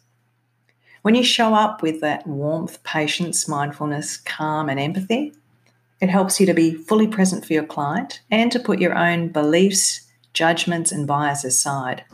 When 1.05 1.13
you 1.13 1.23
show 1.23 1.53
up 1.53 1.83
with 1.83 2.01
that 2.01 2.25
warmth, 2.25 2.81
patience, 2.81 3.47
mindfulness, 3.47 4.17
calm, 4.17 4.69
and 4.69 4.79
empathy, 4.79 5.35
it 6.01 6.09
helps 6.09 6.39
you 6.39 6.47
to 6.47 6.53
be 6.55 6.73
fully 6.73 7.05
present 7.05 7.45
for 7.45 7.53
your 7.53 7.63
client 7.63 8.21
and 8.31 8.51
to 8.51 8.59
put 8.59 8.79
your 8.81 8.97
own 8.97 9.27
beliefs, 9.27 10.01
judgments, 10.33 10.91
and 10.91 11.05
bias 11.05 11.43
aside 11.43 12.05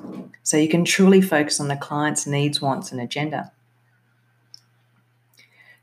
so 0.43 0.57
you 0.57 0.67
can 0.67 0.83
truly 0.83 1.21
focus 1.21 1.61
on 1.61 1.69
the 1.69 1.77
client's 1.77 2.27
needs, 2.27 2.61
wants, 2.61 2.91
and 2.91 2.99
agenda. 2.99 3.53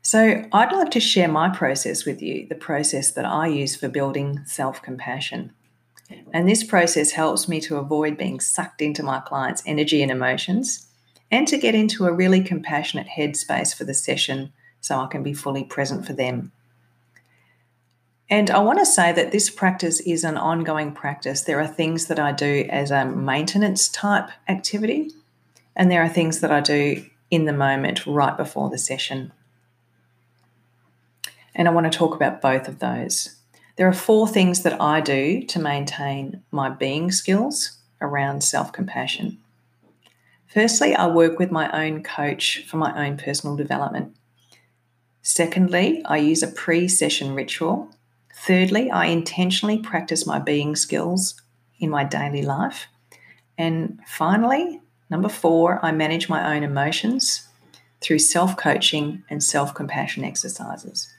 So, 0.03 0.45
I'd 0.53 0.71
like 0.71 0.91
to 0.91 0.99
share 0.99 1.27
my 1.27 1.49
process 1.49 2.05
with 2.05 2.21
you, 2.21 2.45
the 2.47 2.53
process 2.53 3.11
that 3.13 3.25
I 3.25 3.47
use 3.47 3.75
for 3.75 3.89
building 3.89 4.41
self 4.45 4.83
compassion. 4.83 5.51
And 6.31 6.47
this 6.47 6.63
process 6.63 7.09
helps 7.09 7.49
me 7.49 7.59
to 7.61 7.77
avoid 7.77 8.19
being 8.19 8.39
sucked 8.39 8.83
into 8.83 9.01
my 9.01 9.19
client's 9.19 9.63
energy 9.65 10.03
and 10.03 10.11
emotions 10.11 10.88
and 11.31 11.47
to 11.47 11.57
get 11.57 11.75
into 11.75 12.05
a 12.05 12.13
really 12.13 12.41
compassionate 12.41 13.07
headspace 13.17 13.75
for 13.75 13.83
the 13.83 13.93
session 13.93 14.51
so 14.81 14.99
I 14.99 15.07
can 15.07 15.23
be 15.23 15.33
fully 15.33 15.63
present 15.63 16.05
for 16.05 16.13
them. 16.13 16.51
And 18.29 18.51
I 18.51 18.59
want 18.59 18.79
to 18.79 18.85
say 18.85 19.11
that 19.11 19.31
this 19.31 19.49
practice 19.49 19.99
is 20.01 20.23
an 20.23 20.37
ongoing 20.37 20.91
practice. 20.91 21.41
There 21.41 21.59
are 21.59 21.67
things 21.67 22.05
that 22.07 22.19
I 22.19 22.31
do 22.31 22.67
as 22.69 22.91
a 22.91 23.05
maintenance 23.05 23.89
type 23.89 24.29
activity, 24.47 25.11
and 25.75 25.89
there 25.89 26.03
are 26.03 26.09
things 26.09 26.39
that 26.41 26.51
I 26.51 26.61
do 26.61 27.05
in 27.31 27.45
the 27.45 27.53
moment 27.53 28.05
right 28.05 28.37
before 28.37 28.69
the 28.69 28.77
session. 28.77 29.31
And 31.55 31.67
I 31.67 31.71
want 31.71 31.91
to 31.91 31.97
talk 31.97 32.15
about 32.15 32.41
both 32.41 32.67
of 32.67 32.79
those. 32.79 33.35
There 33.77 33.87
are 33.87 33.93
four 33.93 34.27
things 34.27 34.61
that 34.63 34.79
I 34.79 35.01
do 35.01 35.41
to 35.43 35.59
maintain 35.59 36.43
my 36.51 36.69
being 36.69 37.11
skills 37.11 37.79
around 38.01 38.43
self 38.43 38.71
compassion. 38.71 39.39
Firstly, 40.53 40.95
I 40.95 41.07
work 41.07 41.39
with 41.39 41.51
my 41.51 41.69
own 41.71 42.03
coach 42.03 42.65
for 42.67 42.77
my 42.77 43.07
own 43.07 43.17
personal 43.17 43.55
development. 43.55 44.15
Secondly, 45.21 46.01
I 46.05 46.17
use 46.17 46.43
a 46.43 46.47
pre 46.47 46.87
session 46.87 47.33
ritual 47.35 47.89
Thirdly, 48.41 48.89
I 48.89 49.07
intentionally 49.07 49.79
practice 49.79 50.25
my 50.25 50.39
being 50.39 50.75
skills 50.75 51.39
in 51.77 51.89
my 51.89 52.05
daily 52.05 52.41
life. 52.41 52.87
And 53.57 53.99
finally, 54.07 54.79
number 55.09 55.27
four, 55.27 55.83
I 55.83 55.91
manage 55.91 56.29
my 56.29 56.55
own 56.55 56.63
emotions 56.63 57.47
through 57.99 58.19
self 58.19 58.55
coaching 58.55 59.23
and 59.29 59.43
self 59.43 59.73
compassion 59.73 60.23
exercises. 60.23 61.13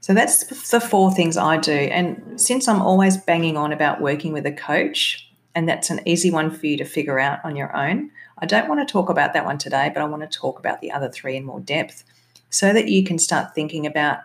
So 0.00 0.14
that's 0.14 0.70
the 0.70 0.80
four 0.80 1.12
things 1.12 1.36
I 1.36 1.56
do. 1.56 1.72
And 1.72 2.40
since 2.40 2.68
I'm 2.68 2.80
always 2.80 3.16
banging 3.16 3.56
on 3.56 3.72
about 3.72 4.00
working 4.00 4.32
with 4.32 4.46
a 4.46 4.52
coach, 4.52 5.28
and 5.54 5.68
that's 5.68 5.90
an 5.90 6.00
easy 6.06 6.30
one 6.30 6.50
for 6.50 6.66
you 6.66 6.76
to 6.76 6.84
figure 6.84 7.18
out 7.18 7.38
on 7.44 7.56
your 7.56 7.74
own, 7.76 8.10
I 8.38 8.46
don't 8.46 8.68
want 8.68 8.86
to 8.86 8.92
talk 8.92 9.08
about 9.08 9.32
that 9.34 9.44
one 9.44 9.58
today, 9.58 9.90
but 9.92 10.02
I 10.02 10.06
want 10.06 10.22
to 10.28 10.38
talk 10.38 10.58
about 10.58 10.80
the 10.80 10.90
other 10.90 11.08
three 11.08 11.36
in 11.36 11.44
more 11.44 11.60
depth 11.60 12.04
so 12.50 12.72
that 12.72 12.88
you 12.88 13.04
can 13.04 13.18
start 13.18 13.54
thinking 13.54 13.86
about 13.86 14.18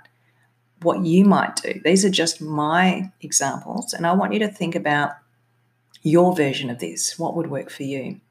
what 0.82 1.06
you 1.06 1.26
might 1.26 1.56
do. 1.58 1.80
These 1.84 2.06
are 2.06 2.10
just 2.10 2.42
my 2.42 3.12
examples, 3.22 3.94
and 3.94 4.08
I 4.08 4.14
want 4.14 4.34
you 4.34 4.40
to 4.40 4.48
think 4.48 4.76
about 4.76 5.12
your 6.02 6.36
version 6.36 6.70
of 6.70 6.80
this. 6.80 7.20
What 7.20 7.36
would 7.36 7.50
work 7.50 7.70
for 7.70 7.84
you? 7.84 8.22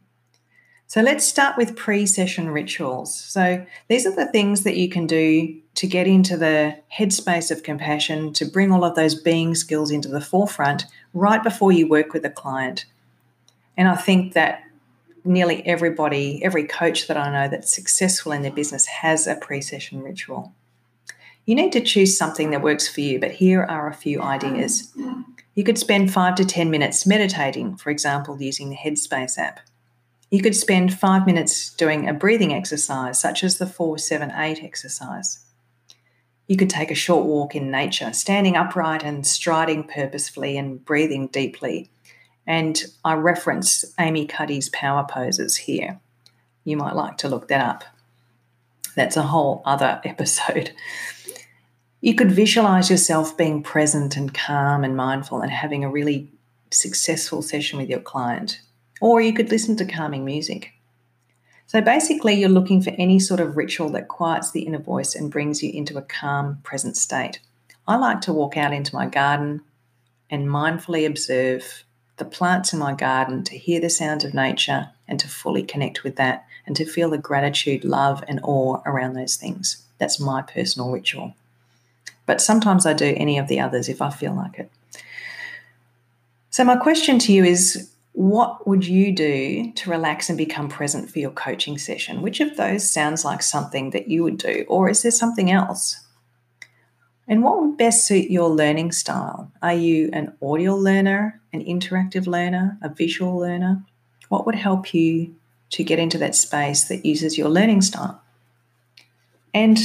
So 0.86 1.02
let's 1.02 1.26
start 1.26 1.58
with 1.58 1.76
pre 1.76 2.06
session 2.06 2.48
rituals. 2.48 3.14
So 3.14 3.66
these 3.88 4.06
are 4.06 4.14
the 4.14 4.32
things 4.32 4.64
that 4.64 4.76
you 4.76 4.88
can 4.88 5.06
do 5.06 5.60
to 5.74 5.86
get 5.86 6.06
into 6.06 6.38
the 6.38 6.78
headspace 6.96 7.50
of 7.50 7.62
compassion, 7.62 8.32
to 8.32 8.46
bring 8.46 8.72
all 8.72 8.84
of 8.84 8.94
those 8.94 9.14
being 9.14 9.54
skills 9.54 9.90
into 9.90 10.08
the 10.08 10.20
forefront 10.20 10.86
right 11.14 11.42
before 11.42 11.72
you 11.72 11.88
work 11.88 12.12
with 12.12 12.24
a 12.24 12.30
client. 12.30 12.86
And 13.76 13.88
I 13.88 13.96
think 13.96 14.34
that 14.34 14.62
nearly 15.24 15.64
everybody, 15.66 16.42
every 16.44 16.64
coach 16.64 17.06
that 17.08 17.16
I 17.16 17.30
know 17.30 17.48
that's 17.48 17.72
successful 17.72 18.32
in 18.32 18.42
their 18.42 18.52
business 18.52 18.86
has 18.86 19.26
a 19.26 19.36
pre 19.36 19.60
session 19.60 20.02
ritual. 20.02 20.52
You 21.44 21.54
need 21.54 21.72
to 21.72 21.80
choose 21.80 22.18
something 22.18 22.50
that 22.50 22.62
works 22.62 22.88
for 22.88 23.00
you, 23.00 23.18
but 23.18 23.30
here 23.30 23.62
are 23.62 23.88
a 23.88 23.94
few 23.94 24.20
ideas. 24.20 24.92
You 25.54 25.64
could 25.64 25.78
spend 25.78 26.12
five 26.12 26.34
to 26.36 26.44
10 26.44 26.70
minutes 26.70 27.06
meditating, 27.06 27.76
for 27.76 27.90
example, 27.90 28.40
using 28.40 28.68
the 28.68 28.76
Headspace 28.76 29.38
app. 29.38 29.60
You 30.30 30.42
could 30.42 30.54
spend 30.54 30.92
five 30.92 31.24
minutes 31.24 31.74
doing 31.74 32.06
a 32.06 32.12
breathing 32.12 32.52
exercise, 32.52 33.18
such 33.18 33.42
as 33.42 33.56
the 33.56 33.66
478 33.66 34.62
exercise. 34.62 35.38
You 36.48 36.56
could 36.56 36.70
take 36.70 36.90
a 36.90 36.96
short 36.96 37.26
walk 37.26 37.54
in 37.54 37.70
nature, 37.70 38.12
standing 38.14 38.56
upright 38.56 39.04
and 39.04 39.26
striding 39.26 39.84
purposefully 39.84 40.56
and 40.56 40.82
breathing 40.84 41.28
deeply. 41.28 41.90
And 42.46 42.82
I 43.04 43.14
reference 43.14 43.84
Amy 44.00 44.26
Cuddy's 44.26 44.70
power 44.70 45.06
poses 45.08 45.56
here. 45.56 46.00
You 46.64 46.78
might 46.78 46.96
like 46.96 47.18
to 47.18 47.28
look 47.28 47.48
that 47.48 47.60
up. 47.60 47.84
That's 48.96 49.18
a 49.18 49.22
whole 49.22 49.62
other 49.66 50.00
episode. 50.04 50.72
You 52.00 52.14
could 52.14 52.32
visualize 52.32 52.90
yourself 52.90 53.36
being 53.36 53.62
present 53.62 54.16
and 54.16 54.32
calm 54.32 54.84
and 54.84 54.96
mindful 54.96 55.42
and 55.42 55.50
having 55.50 55.84
a 55.84 55.90
really 55.90 56.32
successful 56.70 57.42
session 57.42 57.78
with 57.78 57.90
your 57.90 58.00
client. 58.00 58.60
Or 59.02 59.20
you 59.20 59.34
could 59.34 59.50
listen 59.50 59.76
to 59.76 59.84
calming 59.84 60.24
music. 60.24 60.72
So 61.68 61.82
basically, 61.82 62.32
you're 62.32 62.48
looking 62.48 62.80
for 62.80 62.94
any 62.96 63.18
sort 63.18 63.40
of 63.40 63.58
ritual 63.58 63.90
that 63.90 64.08
quiets 64.08 64.50
the 64.50 64.62
inner 64.62 64.78
voice 64.78 65.14
and 65.14 65.30
brings 65.30 65.62
you 65.62 65.70
into 65.70 65.98
a 65.98 66.02
calm, 66.02 66.60
present 66.62 66.96
state. 66.96 67.40
I 67.86 67.96
like 67.96 68.22
to 68.22 68.32
walk 68.32 68.56
out 68.56 68.72
into 68.72 68.94
my 68.94 69.06
garden 69.06 69.60
and 70.30 70.48
mindfully 70.48 71.06
observe 71.06 71.84
the 72.16 72.24
plants 72.24 72.72
in 72.72 72.78
my 72.78 72.94
garden, 72.94 73.44
to 73.44 73.58
hear 73.58 73.80
the 73.80 73.90
sounds 73.90 74.24
of 74.24 74.32
nature 74.32 74.88
and 75.06 75.20
to 75.20 75.28
fully 75.28 75.62
connect 75.62 76.04
with 76.04 76.16
that 76.16 76.46
and 76.66 76.74
to 76.74 76.86
feel 76.86 77.10
the 77.10 77.18
gratitude, 77.18 77.84
love, 77.84 78.24
and 78.26 78.40
awe 78.42 78.80
around 78.86 79.12
those 79.12 79.36
things. 79.36 79.84
That's 79.98 80.18
my 80.18 80.40
personal 80.40 80.90
ritual. 80.90 81.34
But 82.24 82.40
sometimes 82.40 82.86
I 82.86 82.94
do 82.94 83.14
any 83.16 83.36
of 83.36 83.46
the 83.46 83.60
others 83.60 83.90
if 83.90 84.00
I 84.00 84.08
feel 84.08 84.34
like 84.34 84.58
it. 84.58 84.70
So, 86.48 86.64
my 86.64 86.76
question 86.76 87.18
to 87.20 87.32
you 87.32 87.44
is 87.44 87.90
what 88.18 88.66
would 88.66 88.84
you 88.84 89.12
do 89.12 89.72
to 89.72 89.90
relax 89.90 90.28
and 90.28 90.36
become 90.36 90.68
present 90.68 91.08
for 91.08 91.20
your 91.20 91.30
coaching 91.30 91.78
session? 91.78 92.20
Which 92.20 92.40
of 92.40 92.56
those 92.56 92.90
sounds 92.90 93.24
like 93.24 93.42
something 93.42 93.90
that 93.90 94.08
you 94.08 94.24
would 94.24 94.38
do, 94.38 94.64
or 94.66 94.88
is 94.88 95.02
there 95.02 95.12
something 95.12 95.50
else? 95.50 96.04
And 97.28 97.44
what 97.44 97.60
would 97.60 97.76
best 97.76 98.06
suit 98.06 98.30
your 98.30 98.48
learning 98.48 98.90
style? 98.90 99.52
Are 99.62 99.74
you 99.74 100.10
an 100.12 100.36
audio 100.42 100.74
learner, 100.74 101.40
an 101.52 101.64
interactive 101.64 102.26
learner, 102.26 102.76
a 102.82 102.88
visual 102.88 103.36
learner? 103.36 103.84
What 104.28 104.46
would 104.46 104.56
help 104.56 104.92
you 104.92 105.36
to 105.70 105.84
get 105.84 106.00
into 106.00 106.18
that 106.18 106.34
space 106.34 106.88
that 106.88 107.06
uses 107.06 107.38
your 107.38 107.48
learning 107.48 107.82
style? 107.82 108.20
And 109.54 109.78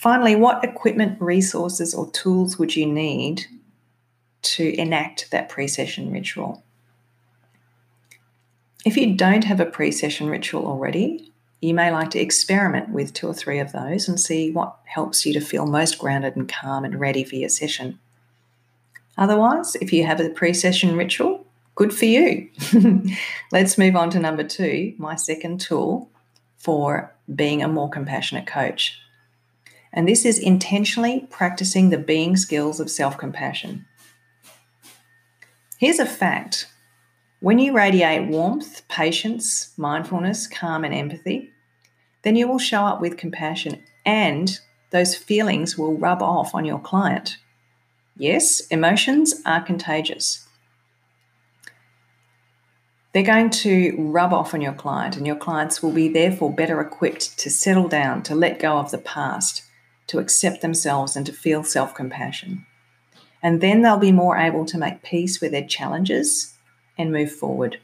Finally, 0.00 0.34
what 0.34 0.64
equipment, 0.64 1.20
resources, 1.20 1.94
or 1.94 2.10
tools 2.12 2.58
would 2.58 2.74
you 2.74 2.86
need 2.86 3.44
to 4.40 4.74
enact 4.80 5.30
that 5.30 5.50
pre 5.50 5.68
session 5.68 6.10
ritual? 6.10 6.64
If 8.84 8.96
you 8.96 9.14
don't 9.14 9.44
have 9.44 9.60
a 9.60 9.66
pre 9.66 9.92
session 9.92 10.28
ritual 10.28 10.66
already, 10.66 11.32
you 11.60 11.74
may 11.74 11.90
like 11.90 12.10
to 12.10 12.18
experiment 12.18 12.90
with 12.90 13.12
two 13.12 13.28
or 13.28 13.34
three 13.34 13.58
of 13.58 13.72
those 13.72 14.08
and 14.08 14.18
see 14.18 14.50
what 14.50 14.76
helps 14.86 15.26
you 15.26 15.34
to 15.34 15.40
feel 15.40 15.66
most 15.66 15.98
grounded 15.98 16.36
and 16.36 16.48
calm 16.48 16.84
and 16.84 16.98
ready 16.98 17.22
for 17.22 17.36
your 17.36 17.50
session. 17.50 17.98
Otherwise, 19.18 19.76
if 19.76 19.92
you 19.92 20.06
have 20.06 20.20
a 20.20 20.30
pre 20.30 20.54
session 20.54 20.96
ritual, 20.96 21.46
good 21.74 21.92
for 21.92 22.06
you. 22.06 22.48
Let's 23.52 23.76
move 23.76 23.96
on 23.96 24.10
to 24.10 24.18
number 24.18 24.44
two, 24.44 24.94
my 24.96 25.16
second 25.16 25.60
tool 25.60 26.08
for 26.56 27.14
being 27.34 27.62
a 27.62 27.68
more 27.68 27.90
compassionate 27.90 28.46
coach. 28.46 28.98
And 29.92 30.08
this 30.08 30.24
is 30.24 30.38
intentionally 30.38 31.26
practicing 31.30 31.90
the 31.90 31.98
being 31.98 32.36
skills 32.36 32.80
of 32.80 32.90
self 32.90 33.18
compassion. 33.18 33.84
Here's 35.78 35.98
a 35.98 36.06
fact 36.06 36.69
when 37.40 37.58
you 37.58 37.72
radiate 37.72 38.28
warmth, 38.28 38.86
patience, 38.88 39.72
mindfulness, 39.76 40.46
calm, 40.46 40.84
and 40.84 40.94
empathy, 40.94 41.50
then 42.22 42.36
you 42.36 42.46
will 42.46 42.58
show 42.58 42.84
up 42.84 43.00
with 43.00 43.16
compassion 43.16 43.82
and 44.04 44.60
those 44.90 45.16
feelings 45.16 45.78
will 45.78 45.96
rub 45.96 46.20
off 46.20 46.54
on 46.54 46.64
your 46.64 46.78
client. 46.78 47.38
Yes, 48.16 48.60
emotions 48.66 49.40
are 49.46 49.62
contagious. 49.62 50.46
They're 53.12 53.22
going 53.22 53.50
to 53.50 53.96
rub 53.98 54.32
off 54.32 54.54
on 54.54 54.60
your 54.60 54.72
client, 54.72 55.16
and 55.16 55.26
your 55.26 55.36
clients 55.36 55.82
will 55.82 55.90
be 55.90 56.08
therefore 56.08 56.52
better 56.52 56.80
equipped 56.80 57.38
to 57.40 57.50
settle 57.50 57.88
down, 57.88 58.22
to 58.24 58.36
let 58.36 58.60
go 58.60 58.78
of 58.78 58.92
the 58.92 58.98
past, 58.98 59.62
to 60.08 60.18
accept 60.18 60.60
themselves 60.60 61.16
and 61.16 61.26
to 61.26 61.32
feel 61.32 61.64
self 61.64 61.94
compassion. 61.94 62.66
And 63.42 63.60
then 63.60 63.82
they'll 63.82 63.96
be 63.96 64.12
more 64.12 64.36
able 64.36 64.64
to 64.66 64.78
make 64.78 65.02
peace 65.02 65.40
with 65.40 65.50
their 65.50 65.66
challenges 65.66 66.54
and 67.00 67.12
move 67.12 67.32
forward. 67.32 67.78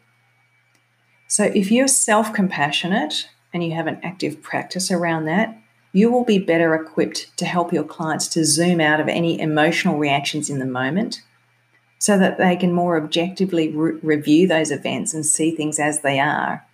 So, 1.26 1.44
if 1.44 1.70
you're 1.70 1.88
self 1.88 2.32
compassionate 2.32 3.28
and 3.52 3.64
you 3.64 3.72
have 3.72 3.86
an 3.86 4.00
active 4.02 4.42
practice 4.42 4.90
around 4.90 5.24
that, 5.24 5.56
you 5.92 6.10
will 6.10 6.24
be 6.24 6.38
better 6.38 6.74
equipped 6.74 7.36
to 7.38 7.46
help 7.46 7.72
your 7.72 7.84
clients 7.84 8.28
to 8.28 8.44
zoom 8.44 8.80
out 8.80 9.00
of 9.00 9.08
any 9.08 9.40
emotional 9.40 9.98
reactions 9.98 10.50
in 10.50 10.58
the 10.58 10.66
moment 10.66 11.22
so 11.98 12.18
that 12.18 12.38
they 12.38 12.54
can 12.54 12.72
more 12.72 12.96
objectively 12.96 13.68
re- 13.70 13.98
review 14.02 14.46
those 14.46 14.70
events 14.70 15.14
and 15.14 15.24
see 15.24 15.50
things 15.50 15.78
as 15.78 16.00
they 16.00 16.20
are 16.20 16.64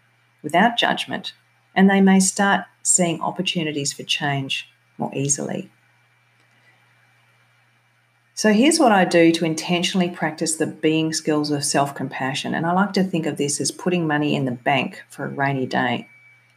without 0.43 0.77
judgment. 0.77 1.33
And 1.75 1.89
they 1.89 2.01
may 2.01 2.21
start 2.21 2.65
seeing 2.83 3.21
opportunities 3.21 3.93
for 3.93 4.03
change 4.03 4.69
more 4.99 5.13
easily. 5.15 5.71
So, 8.35 8.53
here's 8.53 8.79
what 8.79 8.93
I 8.93 9.05
do 9.05 9.31
to 9.33 9.45
intentionally 9.45 10.09
practice 10.09 10.57
the 10.57 10.67
being 10.67 11.12
skills 11.12 11.51
of 11.51 11.65
self 11.65 11.95
compassion. 11.95 12.55
And 12.55 12.65
I 12.65 12.73
like 12.73 12.95
to 12.95 13.05
think 13.05 13.27
of 13.27 13.37
this 13.37 13.61
as 13.61 13.71
putting 13.71 14.07
money 14.07 14.35
in 14.35 14.47
the 14.47 14.53
bank 14.53 15.03
for 15.11 15.27
a 15.27 15.29
rainy 15.29 15.67
day. 15.67 16.09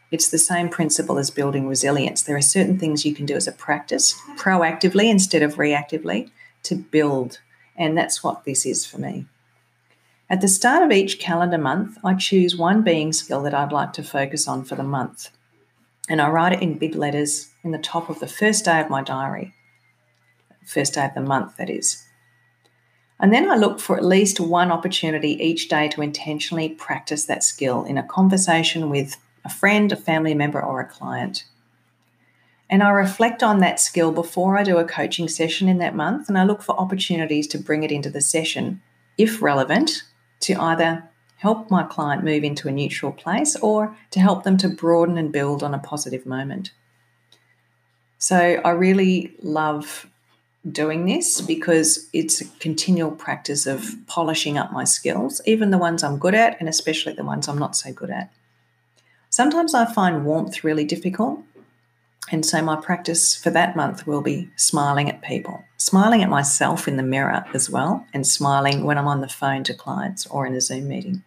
It's 0.10 0.30
the 0.30 0.38
same 0.38 0.70
principle 0.70 1.18
as 1.18 1.30
building 1.30 1.68
resilience. 1.68 2.24
There 2.24 2.38
are 2.38 2.42
certain 2.42 2.80
things 2.80 3.06
you 3.06 3.14
can 3.14 3.26
do 3.26 3.36
as 3.36 3.48
a 3.48 3.52
practice 3.52 4.14
proactively 4.38 5.10
instead 5.10 5.42
of 5.42 5.56
reactively 5.56 6.30
to 6.64 6.76
build. 6.76 7.40
And 7.76 7.98
that's 7.98 8.24
what 8.24 8.46
this 8.46 8.66
is 8.66 8.86
for 8.86 8.98
me. 8.98 9.26
At 10.30 10.40
the 10.40 10.48
start 10.48 10.82
of 10.82 10.92
each 10.92 11.20
calendar 11.20 11.58
month, 11.58 11.98
I 12.04 12.14
choose 12.14 12.56
one 12.56 12.84
being 12.84 13.12
skill 13.12 13.44
that 13.44 13.54
I'd 13.54 13.74
like 13.74 13.92
to 13.94 14.04
focus 14.04 14.48
on 14.48 14.64
for 14.64 14.76
the 14.76 14.84
month. 14.84 15.30
And 16.08 16.22
I 16.22 16.30
write 16.30 16.54
it 16.54 16.62
in 16.62 16.78
big 16.78 16.96
letters 16.96 17.52
in 17.64 17.72
the 17.72 17.78
top 17.78 18.10
of 18.10 18.20
the 18.20 18.28
first 18.28 18.64
day 18.64 18.80
of 18.80 18.90
my 18.90 19.02
diary. 19.02 19.55
First 20.66 20.94
day 20.94 21.06
of 21.06 21.14
the 21.14 21.22
month, 21.22 21.58
that 21.58 21.70
is. 21.70 22.06
And 23.20 23.34
then 23.34 23.50
I 23.50 23.56
look 23.56 23.80
for 23.80 23.96
at 23.96 24.04
least 24.04 24.40
one 24.40 24.72
opportunity 24.72 25.42
each 25.42 25.70
day 25.70 25.88
to 25.90 26.02
intentionally 26.02 26.70
practice 26.70 27.26
that 27.26 27.44
skill 27.44 27.86
in 27.86 27.98
a 27.98 28.04
conversation 28.04 28.90
with 28.90 29.16
a 29.46 29.50
friend, 29.50 29.92
a 29.92 29.96
family 29.96 30.34
member, 30.34 30.62
or 30.62 30.82
a 30.82 30.88
client. 30.88 31.46
And 32.70 32.82
I 32.82 32.90
reflect 32.90 33.44
on 33.44 33.60
that 33.60 33.80
skill 33.80 34.12
before 34.12 34.58
I 34.58 34.64
do 34.64 34.78
a 34.78 34.86
coaching 34.86 35.28
session 35.28 35.70
in 35.70 35.78
that 35.78 35.96
month, 35.96 36.28
and 36.28 36.38
I 36.38 36.44
look 36.44 36.62
for 36.62 36.78
opportunities 36.80 37.48
to 37.48 37.60
bring 37.60 37.84
it 37.84 37.92
into 37.92 38.10
the 38.10 38.22
session, 38.22 38.82
if 39.18 39.42
relevant, 39.42 40.04
to 40.42 40.56
either 40.56 41.08
help 41.38 41.70
my 41.70 41.84
client 41.84 42.24
move 42.24 42.44
into 42.44 42.68
a 42.68 42.72
neutral 42.72 43.12
place 43.12 43.56
or 43.58 43.96
to 44.10 44.20
help 44.20 44.44
them 44.44 44.58
to 44.58 44.68
broaden 44.68 45.18
and 45.18 45.32
build 45.32 45.62
on 45.62 45.74
a 45.74 45.80
positive 45.80 46.26
moment. 46.26 46.72
So 48.18 48.60
I 48.66 48.72
really 48.72 49.36
love 49.42 50.10
doing 50.72 51.06
this 51.06 51.42
because 51.42 52.10
it's 52.14 52.42
a 52.42 52.46
continual 52.60 53.12
practice 53.12 53.66
of 53.68 53.96
polishing 54.08 54.58
up 54.58 54.72
my 54.72 54.84
skills, 54.84 55.42
even 55.46 55.70
the 55.70 55.78
ones 55.78 56.04
I'm 56.04 56.18
good 56.18 56.36
at, 56.36 56.60
and 56.60 56.68
especially 56.68 57.14
the 57.14 57.24
ones 57.24 57.48
I'm 57.48 57.58
not 57.58 57.76
so 57.76 57.94
good 57.94 58.10
at. 58.10 58.32
Sometimes 59.30 59.74
I 59.74 59.86
find 59.86 60.26
warmth 60.26 60.64
really 60.64 60.86
difficult. 60.86 61.42
And 62.32 62.44
so 62.44 62.62
my 62.64 62.76
practice 62.76 63.36
for 63.36 63.52
that 63.52 63.76
month 63.76 64.08
will 64.08 64.22
be 64.22 64.50
smiling 64.56 65.10
at 65.10 65.22
people, 65.22 65.64
smiling 65.78 66.24
at 66.24 66.30
myself 66.30 66.88
in 66.88 66.98
the 66.98 67.04
mirror 67.04 67.46
as 67.54 67.70
well, 67.70 68.08
and 68.14 68.26
smiling 68.26 68.84
when 68.84 68.98
I'm 68.98 69.08
on 69.08 69.22
the 69.22 69.28
phone 69.28 69.64
to 69.66 69.76
clients 69.76 70.26
or 70.26 70.48
in 70.48 70.56
a 70.56 70.62
Zoom 70.62 70.88
meeting. 70.88 71.24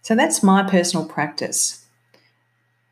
So 0.00 0.14
that's 0.14 0.42
my 0.42 0.62
personal 0.62 1.06
practice. 1.06 1.83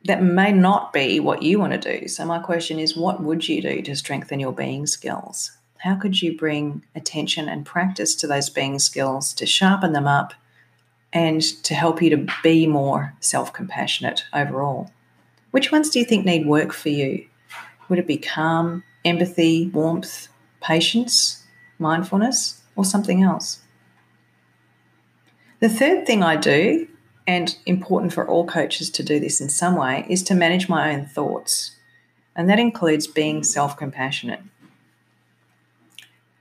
That 0.05 0.23
may 0.23 0.53
not 0.53 0.93
be 0.93 1.21
what 1.21 1.43
you 1.43 1.59
want 1.59 1.81
to 1.81 1.99
do. 2.01 2.09
So, 2.09 2.25
my 2.25 2.41
question 2.41 2.79
is 2.79 2.97
what 2.97 3.23
would 3.23 3.49
you 3.49 3.63
do 3.63 3.83
to 3.83 3.95
strengthen 3.95 4.41
your 4.41 4.53
being 4.53 4.87
skills? 4.87 5.53
How 5.79 5.97
could 5.97 6.23
you 6.23 6.37
bring 6.37 6.85
attention 6.95 7.49
and 7.49 7.67
practice 7.67 8.15
to 8.17 8.27
those 8.27 8.51
being 8.51 8.79
skills 8.79 9.33
to 9.35 9.47
sharpen 9.47 9.93
them 9.93 10.07
up 10.07 10.35
and 11.13 11.43
to 11.65 11.75
help 11.75 12.01
you 12.01 12.11
to 12.11 12.27
be 12.43 12.67
more 12.67 13.15
self 13.21 13.53
compassionate 13.53 14.25
overall? 14.33 14.91
Which 15.51 15.71
ones 15.71 15.91
do 15.91 15.99
you 15.99 16.05
think 16.05 16.25
need 16.25 16.47
work 16.47 16.73
for 16.73 16.89
you? 16.89 17.27
Would 17.89 17.99
it 17.99 18.07
be 18.07 18.17
calm, 18.17 18.85
empathy, 19.05 19.69
warmth, 19.69 20.29
patience, 20.61 21.45
mindfulness, 21.79 22.63
or 22.75 22.85
something 22.85 23.23
else? 23.23 23.61
The 25.61 25.69
third 25.69 26.07
thing 26.07 26.23
I 26.23 26.37
do 26.37 26.89
and 27.27 27.57
important 27.67 28.13
for 28.13 28.27
all 28.27 28.47
coaches 28.47 28.91
to 28.91 29.03
do 29.03 29.21
this 29.21 29.41
in 29.41 29.49
some 29.49 29.77
way, 29.77 30.07
is 30.09 30.23
to 30.25 30.35
manage 30.35 30.69
my 30.69 30.93
own 30.95 31.07
thoughts. 31.07 31.77
And 32.35 32.49
that 32.49 32.59
includes 32.59 33.07
being 33.07 33.45
self 33.45 33.77
compassionate. 33.77 34.41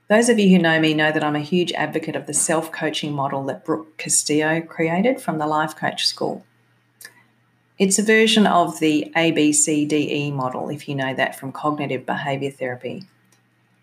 Those 0.08 0.28
of 0.28 0.38
you 0.38 0.50
who 0.50 0.62
know 0.62 0.78
me 0.78 0.92
know 0.92 1.10
that 1.10 1.24
I'm 1.24 1.36
a 1.36 1.40
huge 1.40 1.72
advocate 1.72 2.16
of 2.16 2.26
the 2.26 2.34
self 2.34 2.70
coaching 2.70 3.12
model 3.12 3.44
that 3.44 3.64
Brooke 3.64 3.96
Castillo 3.96 4.60
created 4.60 5.20
from 5.20 5.38
the 5.38 5.46
Life 5.46 5.76
Coach 5.76 6.06
School. 6.06 6.44
It's 7.78 7.98
a 7.98 8.02
version 8.02 8.46
of 8.46 8.78
the 8.78 9.10
ABCDE 9.16 10.32
model, 10.32 10.68
if 10.68 10.88
you 10.88 10.94
know 10.94 11.14
that 11.14 11.38
from 11.38 11.50
cognitive 11.50 12.04
behavior 12.04 12.50
therapy. 12.50 13.04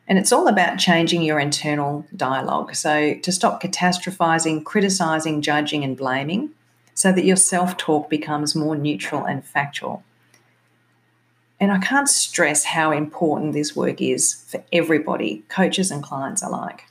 And 0.08 0.18
it's 0.18 0.32
all 0.32 0.48
about 0.48 0.80
changing 0.80 1.22
your 1.22 1.40
internal 1.40 2.06
dialogue. 2.16 2.76
So, 2.76 3.16
to 3.16 3.32
stop 3.32 3.62
catastrophizing, 3.62 4.64
criticizing, 4.64 5.42
judging, 5.42 5.84
and 5.84 5.98
blaming, 5.98 6.52
so 7.00 7.14
that 7.14 7.24
your 7.24 7.38
self 7.38 7.78
talk 7.78 8.10
becomes 8.10 8.58
more 8.58 8.76
neutral 8.76 9.24
and 9.24 9.46
factual. 9.46 10.04
And 11.58 11.72
I 11.72 11.78
can't 11.78 12.10
stress 12.10 12.66
how 12.66 12.92
important 12.92 13.54
this 13.54 13.74
work 13.74 14.02
is 14.02 14.44
for 14.50 14.62
everybody, 14.74 15.46
coaches 15.48 15.92
and 15.92 16.04
clients 16.04 16.44
alike. 16.44 16.84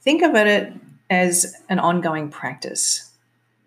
Think 0.00 0.22
of 0.22 0.34
it 0.34 0.72
as 1.10 1.54
an 1.68 1.78
ongoing 1.78 2.30
practice. 2.30 3.10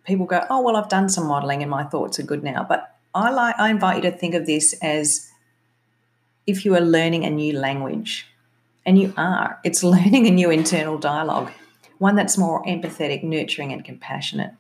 People 0.06 0.26
go, 0.26 0.44
"Oh, 0.50 0.62
well, 0.62 0.76
I've 0.76 0.90
done 0.90 1.08
some 1.08 1.28
modeling 1.28 1.62
and 1.62 1.70
my 1.70 1.84
thoughts 1.84 2.20
are 2.20 2.24
good 2.24 2.44
now." 2.44 2.66
But 2.68 2.96
I 3.14 3.30
like 3.30 3.60
I 3.60 3.70
invite 3.70 3.98
you 3.98 4.10
to 4.10 4.18
think 4.18 4.34
of 4.34 4.48
this 4.48 4.74
as 4.82 5.30
if 6.48 6.66
you 6.66 6.74
are 6.74 6.82
learning 6.82 7.26
a 7.26 7.30
new 7.30 7.54
language. 7.54 8.26
And 8.88 8.98
you 8.98 9.14
are. 9.18 9.60
It's 9.64 9.84
learning 9.96 10.26
a 10.26 10.32
new 10.32 10.50
internal 10.50 10.98
dialogue, 10.98 11.52
one 12.00 12.16
that's 12.16 12.40
more 12.40 12.66
empathetic, 12.66 13.22
nurturing, 13.22 13.72
and 13.72 13.86
compassionate 13.86 14.54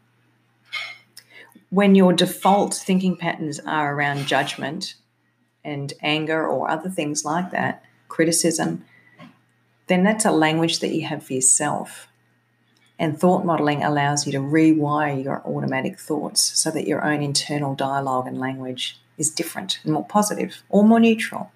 when 1.69 1.95
your 1.95 2.13
default 2.13 2.73
thinking 2.73 3.15
patterns 3.15 3.59
are 3.59 3.93
around 3.93 4.25
judgment 4.25 4.95
and 5.63 5.93
anger 6.01 6.47
or 6.47 6.69
other 6.69 6.89
things 6.89 7.23
like 7.23 7.51
that, 7.51 7.83
criticism, 8.07 8.85
then 9.87 10.03
that's 10.03 10.25
a 10.25 10.31
language 10.31 10.79
that 10.79 10.93
you 10.93 11.05
have 11.07 11.23
for 11.23 11.33
yourself. 11.33 12.07
And 12.97 13.17
thought 13.17 13.45
modeling 13.45 13.83
allows 13.83 14.25
you 14.25 14.31
to 14.33 14.39
rewire 14.39 15.23
your 15.23 15.41
automatic 15.45 15.99
thoughts 15.99 16.41
so 16.59 16.69
that 16.71 16.87
your 16.87 17.05
own 17.05 17.21
internal 17.21 17.75
dialogue 17.75 18.27
and 18.27 18.39
language 18.39 18.99
is 19.17 19.29
different 19.29 19.79
and 19.83 19.93
more 19.93 20.05
positive 20.05 20.63
or 20.69 20.83
more 20.83 20.99
neutral. 20.99 21.51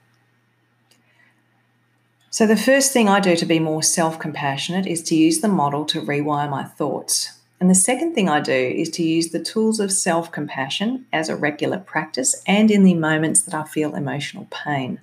So, 2.29 2.47
the 2.47 2.57
first 2.57 2.91
thing 2.91 3.07
I 3.07 3.19
do 3.19 3.35
to 3.35 3.45
be 3.45 3.59
more 3.59 3.83
self 3.83 4.17
compassionate 4.19 4.87
is 4.87 5.03
to 5.03 5.15
use 5.15 5.41
the 5.41 5.47
model 5.47 5.85
to 5.85 6.01
rewire 6.01 6.49
my 6.49 6.63
thoughts 6.63 7.39
and 7.63 7.69
the 7.69 7.75
second 7.75 8.13
thing 8.13 8.27
I 8.27 8.41
do 8.41 8.51
is 8.51 8.89
to 8.89 9.03
use 9.03 9.29
the 9.29 9.39
tools 9.41 9.79
of 9.79 9.89
self 9.89 10.33
compassion 10.33 11.05
as 11.13 11.29
a 11.29 11.35
regular 11.37 11.77
practice 11.77 12.43
and 12.45 12.69
in 12.69 12.83
the 12.83 12.93
moments 12.93 13.41
that 13.43 13.53
I 13.53 13.63
feel 13.63 13.95
emotional 13.95 14.49
pain. 14.51 14.99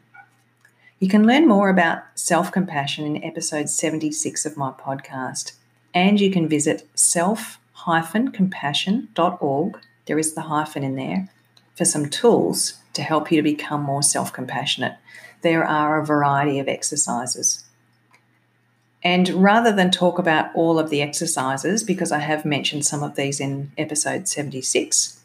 You 0.99 1.09
can 1.09 1.27
learn 1.27 1.49
more 1.49 1.71
about 1.71 2.03
self 2.17 2.53
compassion 2.53 3.07
in 3.07 3.25
episode 3.25 3.71
76 3.71 4.45
of 4.45 4.59
my 4.59 4.73
podcast, 4.73 5.53
and 5.95 6.21
you 6.21 6.31
can 6.31 6.51
visit 6.51 6.87
self 6.95 7.59
compassion.org. 7.87 9.79
There 10.05 10.19
is 10.19 10.35
the 10.35 10.43
hyphen 10.43 10.85
in 10.85 10.97
there 10.97 11.31
for 11.77 11.87
some 11.87 12.11
tools 12.11 12.75
to 12.93 13.01
help 13.01 13.33
you 13.33 13.39
to 13.39 13.43
become 13.43 13.83
more 13.83 14.03
self 14.03 14.35
compassionate. 14.35 14.97
There 15.41 15.65
are 15.65 15.99
a 15.99 16.05
variety 16.05 16.59
of 16.59 16.69
exercises. 16.69 17.65
And 19.03 19.29
rather 19.31 19.73
than 19.73 19.91
talk 19.91 20.19
about 20.19 20.55
all 20.55 20.79
of 20.79 20.91
the 20.91 21.01
exercises, 21.01 21.83
because 21.83 22.13
I 22.13 22.19
have 22.19 22.45
mentioned 22.45 22.85
some 22.85 23.03
of 23.03 23.17
these 23.17 23.41
in 23.41 23.73
episode 23.79 24.29
76, 24.29 25.21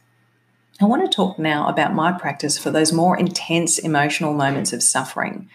I 0.81 0.85
want 0.85 1.09
to 1.09 1.13
talk 1.13 1.39
now 1.39 1.67
about 1.67 1.93
my 1.93 2.11
practice 2.11 2.57
for 2.57 2.71
those 2.71 2.93
more 2.93 3.17
intense 3.17 3.77
emotional 3.77 4.33
moments 4.33 4.73
of 4.73 4.83
suffering. 4.83 5.49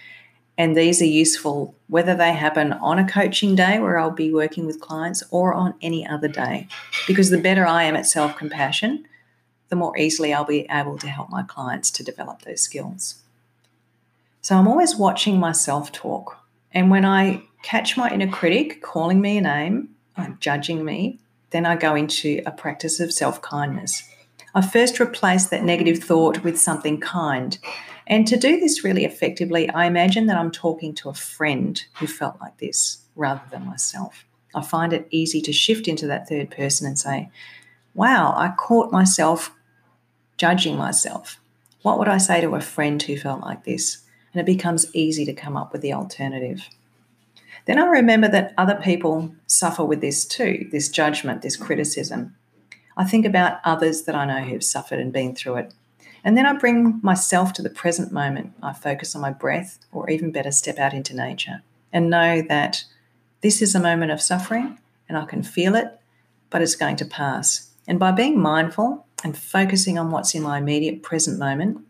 And 0.56 0.76
these 0.76 1.00
are 1.00 1.06
useful 1.06 1.74
whether 1.88 2.14
they 2.14 2.32
happen 2.32 2.74
on 2.74 2.98
a 2.98 3.08
coaching 3.08 3.54
day 3.54 3.78
where 3.78 3.98
I'll 3.98 4.10
be 4.10 4.32
working 4.32 4.66
with 4.66 4.80
clients 4.80 5.22
or 5.30 5.54
on 5.54 5.74
any 5.80 6.06
other 6.06 6.28
day. 6.28 6.68
Because 7.06 7.30
the 7.30 7.38
better 7.38 7.66
I 7.66 7.84
am 7.84 7.96
at 7.96 8.06
self 8.06 8.36
compassion, 8.36 9.06
the 9.70 9.76
more 9.76 9.96
easily 9.96 10.34
I'll 10.34 10.44
be 10.44 10.66
able 10.70 10.98
to 10.98 11.08
help 11.08 11.30
my 11.30 11.42
clients 11.42 11.90
to 11.92 12.04
develop 12.04 12.42
those 12.42 12.60
skills. 12.60 13.22
So 14.42 14.56
I'm 14.56 14.68
always 14.68 14.96
watching 14.96 15.38
my 15.38 15.52
self 15.52 15.92
talk. 15.92 16.38
And 16.72 16.90
when 16.90 17.04
I 17.06 17.42
catch 17.62 17.96
my 17.96 18.10
inner 18.10 18.30
critic 18.30 18.82
calling 18.82 19.20
me 19.20 19.38
a 19.38 19.40
name, 19.40 19.90
I'm 20.16 20.38
judging 20.40 20.84
me, 20.84 21.18
then 21.50 21.66
I 21.66 21.76
go 21.76 21.94
into 21.94 22.42
a 22.46 22.52
practice 22.52 23.00
of 23.00 23.12
self 23.12 23.42
kindness. 23.42 24.08
I 24.54 24.62
first 24.62 25.00
replace 25.00 25.46
that 25.46 25.62
negative 25.62 26.02
thought 26.02 26.42
with 26.42 26.58
something 26.58 27.00
kind. 27.00 27.58
And 28.06 28.26
to 28.26 28.36
do 28.36 28.58
this 28.58 28.82
really 28.82 29.04
effectively, 29.04 29.70
I 29.70 29.86
imagine 29.86 30.26
that 30.26 30.36
I'm 30.36 30.50
talking 30.50 30.94
to 30.96 31.08
a 31.08 31.14
friend 31.14 31.80
who 31.98 32.08
felt 32.08 32.40
like 32.40 32.58
this 32.58 33.04
rather 33.14 33.42
than 33.50 33.66
myself. 33.66 34.24
I 34.54 34.62
find 34.62 34.92
it 34.92 35.06
easy 35.10 35.40
to 35.42 35.52
shift 35.52 35.86
into 35.86 36.08
that 36.08 36.28
third 36.28 36.50
person 36.50 36.86
and 36.86 36.98
say, 36.98 37.30
Wow, 37.94 38.34
I 38.36 38.52
caught 38.56 38.90
myself 38.90 39.52
judging 40.36 40.76
myself. 40.76 41.40
What 41.82 41.98
would 41.98 42.08
I 42.08 42.18
say 42.18 42.40
to 42.40 42.54
a 42.54 42.60
friend 42.60 43.00
who 43.00 43.16
felt 43.16 43.42
like 43.42 43.64
this? 43.64 44.02
And 44.32 44.40
it 44.40 44.46
becomes 44.46 44.94
easy 44.94 45.24
to 45.24 45.32
come 45.32 45.56
up 45.56 45.72
with 45.72 45.82
the 45.82 45.92
alternative. 45.92 46.68
Then 47.70 47.78
I 47.78 47.86
remember 47.86 48.26
that 48.26 48.52
other 48.58 48.74
people 48.82 49.32
suffer 49.46 49.84
with 49.84 50.00
this 50.00 50.24
too 50.24 50.68
this 50.72 50.88
judgment, 50.88 51.42
this 51.42 51.56
criticism. 51.56 52.34
I 52.96 53.04
think 53.04 53.24
about 53.24 53.60
others 53.64 54.02
that 54.02 54.16
I 54.16 54.24
know 54.24 54.42
who've 54.42 54.64
suffered 54.64 54.98
and 54.98 55.12
been 55.12 55.36
through 55.36 55.58
it. 55.58 55.74
And 56.24 56.36
then 56.36 56.46
I 56.46 56.54
bring 56.54 56.98
myself 57.00 57.52
to 57.52 57.62
the 57.62 57.70
present 57.70 58.10
moment. 58.10 58.54
I 58.60 58.72
focus 58.72 59.14
on 59.14 59.22
my 59.22 59.30
breath, 59.30 59.78
or 59.92 60.10
even 60.10 60.32
better, 60.32 60.50
step 60.50 60.78
out 60.78 60.92
into 60.92 61.14
nature 61.14 61.62
and 61.92 62.10
know 62.10 62.42
that 62.48 62.82
this 63.40 63.62
is 63.62 63.76
a 63.76 63.80
moment 63.80 64.10
of 64.10 64.20
suffering 64.20 64.76
and 65.08 65.16
I 65.16 65.24
can 65.24 65.44
feel 65.44 65.76
it, 65.76 65.96
but 66.50 66.62
it's 66.62 66.74
going 66.74 66.96
to 66.96 67.04
pass. 67.04 67.70
And 67.86 68.00
by 68.00 68.10
being 68.10 68.40
mindful 68.40 69.06
and 69.22 69.38
focusing 69.38 69.96
on 69.96 70.10
what's 70.10 70.34
in 70.34 70.42
my 70.42 70.58
immediate 70.58 71.04
present 71.04 71.38
moment, 71.38 71.86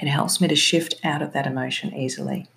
it 0.00 0.08
helps 0.08 0.40
me 0.40 0.48
to 0.48 0.56
shift 0.56 0.94
out 1.04 1.20
of 1.20 1.34
that 1.34 1.46
emotion 1.46 1.94
easily. 1.94 2.48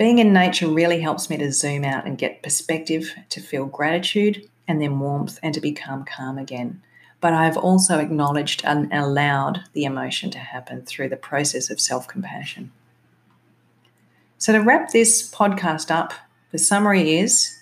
Being 0.00 0.18
in 0.18 0.32
nature 0.32 0.66
really 0.66 1.02
helps 1.02 1.28
me 1.28 1.36
to 1.36 1.52
zoom 1.52 1.84
out 1.84 2.06
and 2.06 2.16
get 2.16 2.42
perspective, 2.42 3.14
to 3.28 3.38
feel 3.38 3.66
gratitude 3.66 4.48
and 4.66 4.80
then 4.80 4.98
warmth, 4.98 5.38
and 5.42 5.52
to 5.52 5.60
become 5.60 6.06
calm 6.06 6.38
again. 6.38 6.80
But 7.20 7.34
I've 7.34 7.58
also 7.58 7.98
acknowledged 7.98 8.62
and 8.64 8.90
allowed 8.94 9.60
the 9.74 9.84
emotion 9.84 10.30
to 10.30 10.38
happen 10.38 10.86
through 10.86 11.10
the 11.10 11.18
process 11.18 11.68
of 11.68 11.78
self 11.78 12.08
compassion. 12.08 12.72
So, 14.38 14.54
to 14.54 14.60
wrap 14.60 14.90
this 14.90 15.30
podcast 15.30 15.90
up, 15.90 16.14
the 16.50 16.56
summary 16.56 17.18
is 17.18 17.54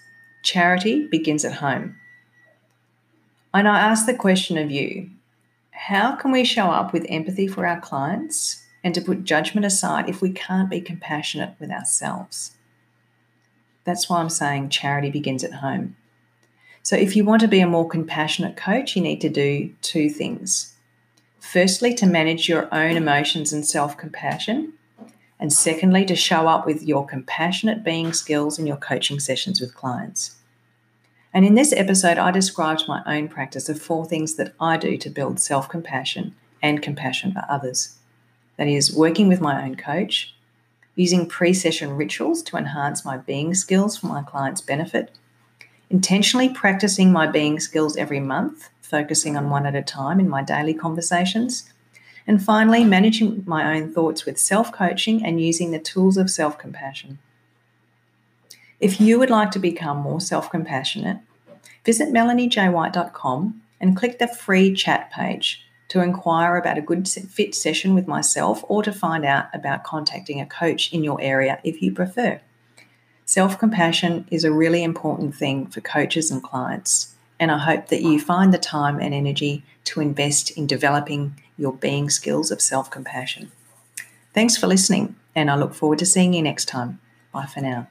charity 0.44 1.08
begins 1.08 1.44
at 1.44 1.54
home. 1.54 1.96
And 3.52 3.66
I 3.66 3.80
ask 3.80 4.06
the 4.06 4.14
question 4.14 4.56
of 4.58 4.70
you 4.70 5.10
how 5.72 6.14
can 6.14 6.30
we 6.30 6.44
show 6.44 6.66
up 6.66 6.92
with 6.92 7.04
empathy 7.08 7.48
for 7.48 7.66
our 7.66 7.80
clients 7.80 8.62
and 8.82 8.94
to 8.94 9.00
put 9.00 9.24
judgment 9.24 9.66
aside 9.66 10.08
if 10.08 10.20
we 10.20 10.30
can't 10.30 10.70
be 10.70 10.80
compassionate 10.80 11.54
with 11.58 11.70
ourselves? 11.70 12.56
That's 13.84 14.08
why 14.08 14.20
I'm 14.20 14.28
saying 14.28 14.68
charity 14.68 15.10
begins 15.10 15.42
at 15.42 15.54
home. 15.54 15.96
So, 16.82 16.96
if 16.96 17.16
you 17.16 17.24
want 17.24 17.40
to 17.42 17.48
be 17.48 17.60
a 17.60 17.66
more 17.66 17.88
compassionate 17.88 18.56
coach, 18.56 18.96
you 18.96 19.02
need 19.02 19.20
to 19.20 19.28
do 19.28 19.74
two 19.82 20.08
things. 20.08 20.74
Firstly, 21.40 21.94
to 21.94 22.06
manage 22.06 22.48
your 22.48 22.72
own 22.72 22.96
emotions 22.96 23.52
and 23.52 23.66
self 23.66 23.96
compassion. 23.96 24.74
And 25.40 25.52
secondly, 25.52 26.04
to 26.06 26.16
show 26.16 26.48
up 26.48 26.66
with 26.66 26.82
your 26.82 27.06
compassionate 27.06 27.84
being 27.84 28.12
skills 28.12 28.58
in 28.58 28.66
your 28.66 28.76
coaching 28.76 29.20
sessions 29.20 29.60
with 29.60 29.74
clients. 29.74 30.36
And 31.32 31.44
in 31.44 31.54
this 31.54 31.72
episode, 31.72 32.18
I 32.18 32.30
described 32.30 32.88
my 32.88 33.02
own 33.06 33.28
practice 33.28 33.68
of 33.68 33.80
four 33.80 34.04
things 34.04 34.34
that 34.34 34.54
I 34.58 34.76
do 34.76 34.96
to 34.96 35.10
build 35.10 35.40
self 35.40 35.68
compassion 35.68 36.34
and 36.62 36.82
compassion 36.82 37.32
for 37.32 37.44
others. 37.48 37.97
That 38.58 38.68
is, 38.68 38.94
working 38.94 39.28
with 39.28 39.40
my 39.40 39.64
own 39.64 39.76
coach, 39.76 40.34
using 40.96 41.26
pre 41.26 41.54
session 41.54 41.96
rituals 41.96 42.42
to 42.42 42.56
enhance 42.56 43.04
my 43.04 43.16
being 43.16 43.54
skills 43.54 43.96
for 43.96 44.08
my 44.08 44.22
clients' 44.22 44.60
benefit, 44.60 45.12
intentionally 45.88 46.48
practicing 46.48 47.12
my 47.12 47.26
being 47.26 47.60
skills 47.60 47.96
every 47.96 48.20
month, 48.20 48.68
focusing 48.82 49.36
on 49.36 49.48
one 49.48 49.64
at 49.64 49.76
a 49.76 49.82
time 49.82 50.18
in 50.18 50.28
my 50.28 50.42
daily 50.42 50.74
conversations, 50.74 51.72
and 52.26 52.44
finally, 52.44 52.84
managing 52.84 53.44
my 53.46 53.76
own 53.76 53.92
thoughts 53.94 54.26
with 54.26 54.38
self 54.38 54.72
coaching 54.72 55.24
and 55.24 55.40
using 55.40 55.70
the 55.70 55.78
tools 55.78 56.16
of 56.16 56.28
self 56.28 56.58
compassion. 56.58 57.20
If 58.80 59.00
you 59.00 59.20
would 59.20 59.30
like 59.30 59.52
to 59.52 59.60
become 59.60 59.98
more 59.98 60.20
self 60.20 60.50
compassionate, 60.50 61.18
visit 61.84 62.08
melaniejwhite.com 62.08 63.62
and 63.80 63.96
click 63.96 64.18
the 64.18 64.26
free 64.26 64.74
chat 64.74 65.12
page 65.12 65.64
to 65.88 66.02
inquire 66.02 66.56
about 66.56 66.78
a 66.78 66.82
good 66.82 67.08
fit 67.08 67.54
session 67.54 67.94
with 67.94 68.06
myself 68.06 68.62
or 68.68 68.82
to 68.82 68.92
find 68.92 69.24
out 69.24 69.46
about 69.54 69.84
contacting 69.84 70.40
a 70.40 70.46
coach 70.46 70.92
in 70.92 71.02
your 71.02 71.20
area 71.20 71.58
if 71.64 71.82
you 71.82 71.92
prefer. 71.92 72.40
Self 73.24 73.58
compassion 73.58 74.26
is 74.30 74.44
a 74.44 74.52
really 74.52 74.82
important 74.82 75.34
thing 75.34 75.66
for 75.66 75.80
coaches 75.80 76.30
and 76.30 76.42
clients, 76.42 77.14
and 77.38 77.50
I 77.50 77.58
hope 77.58 77.88
that 77.88 78.02
you 78.02 78.20
find 78.20 78.54
the 78.54 78.58
time 78.58 79.00
and 79.00 79.12
energy 79.12 79.64
to 79.84 80.00
invest 80.00 80.50
in 80.52 80.66
developing 80.66 81.38
your 81.58 81.72
being 81.72 82.08
skills 82.08 82.50
of 82.50 82.62
self 82.62 82.90
compassion. 82.90 83.52
Thanks 84.32 84.56
for 84.56 84.66
listening, 84.66 85.16
and 85.34 85.50
I 85.50 85.56
look 85.56 85.74
forward 85.74 85.98
to 85.98 86.06
seeing 86.06 86.32
you 86.32 86.42
next 86.42 86.66
time. 86.66 87.00
Bye 87.32 87.46
for 87.46 87.60
now. 87.60 87.88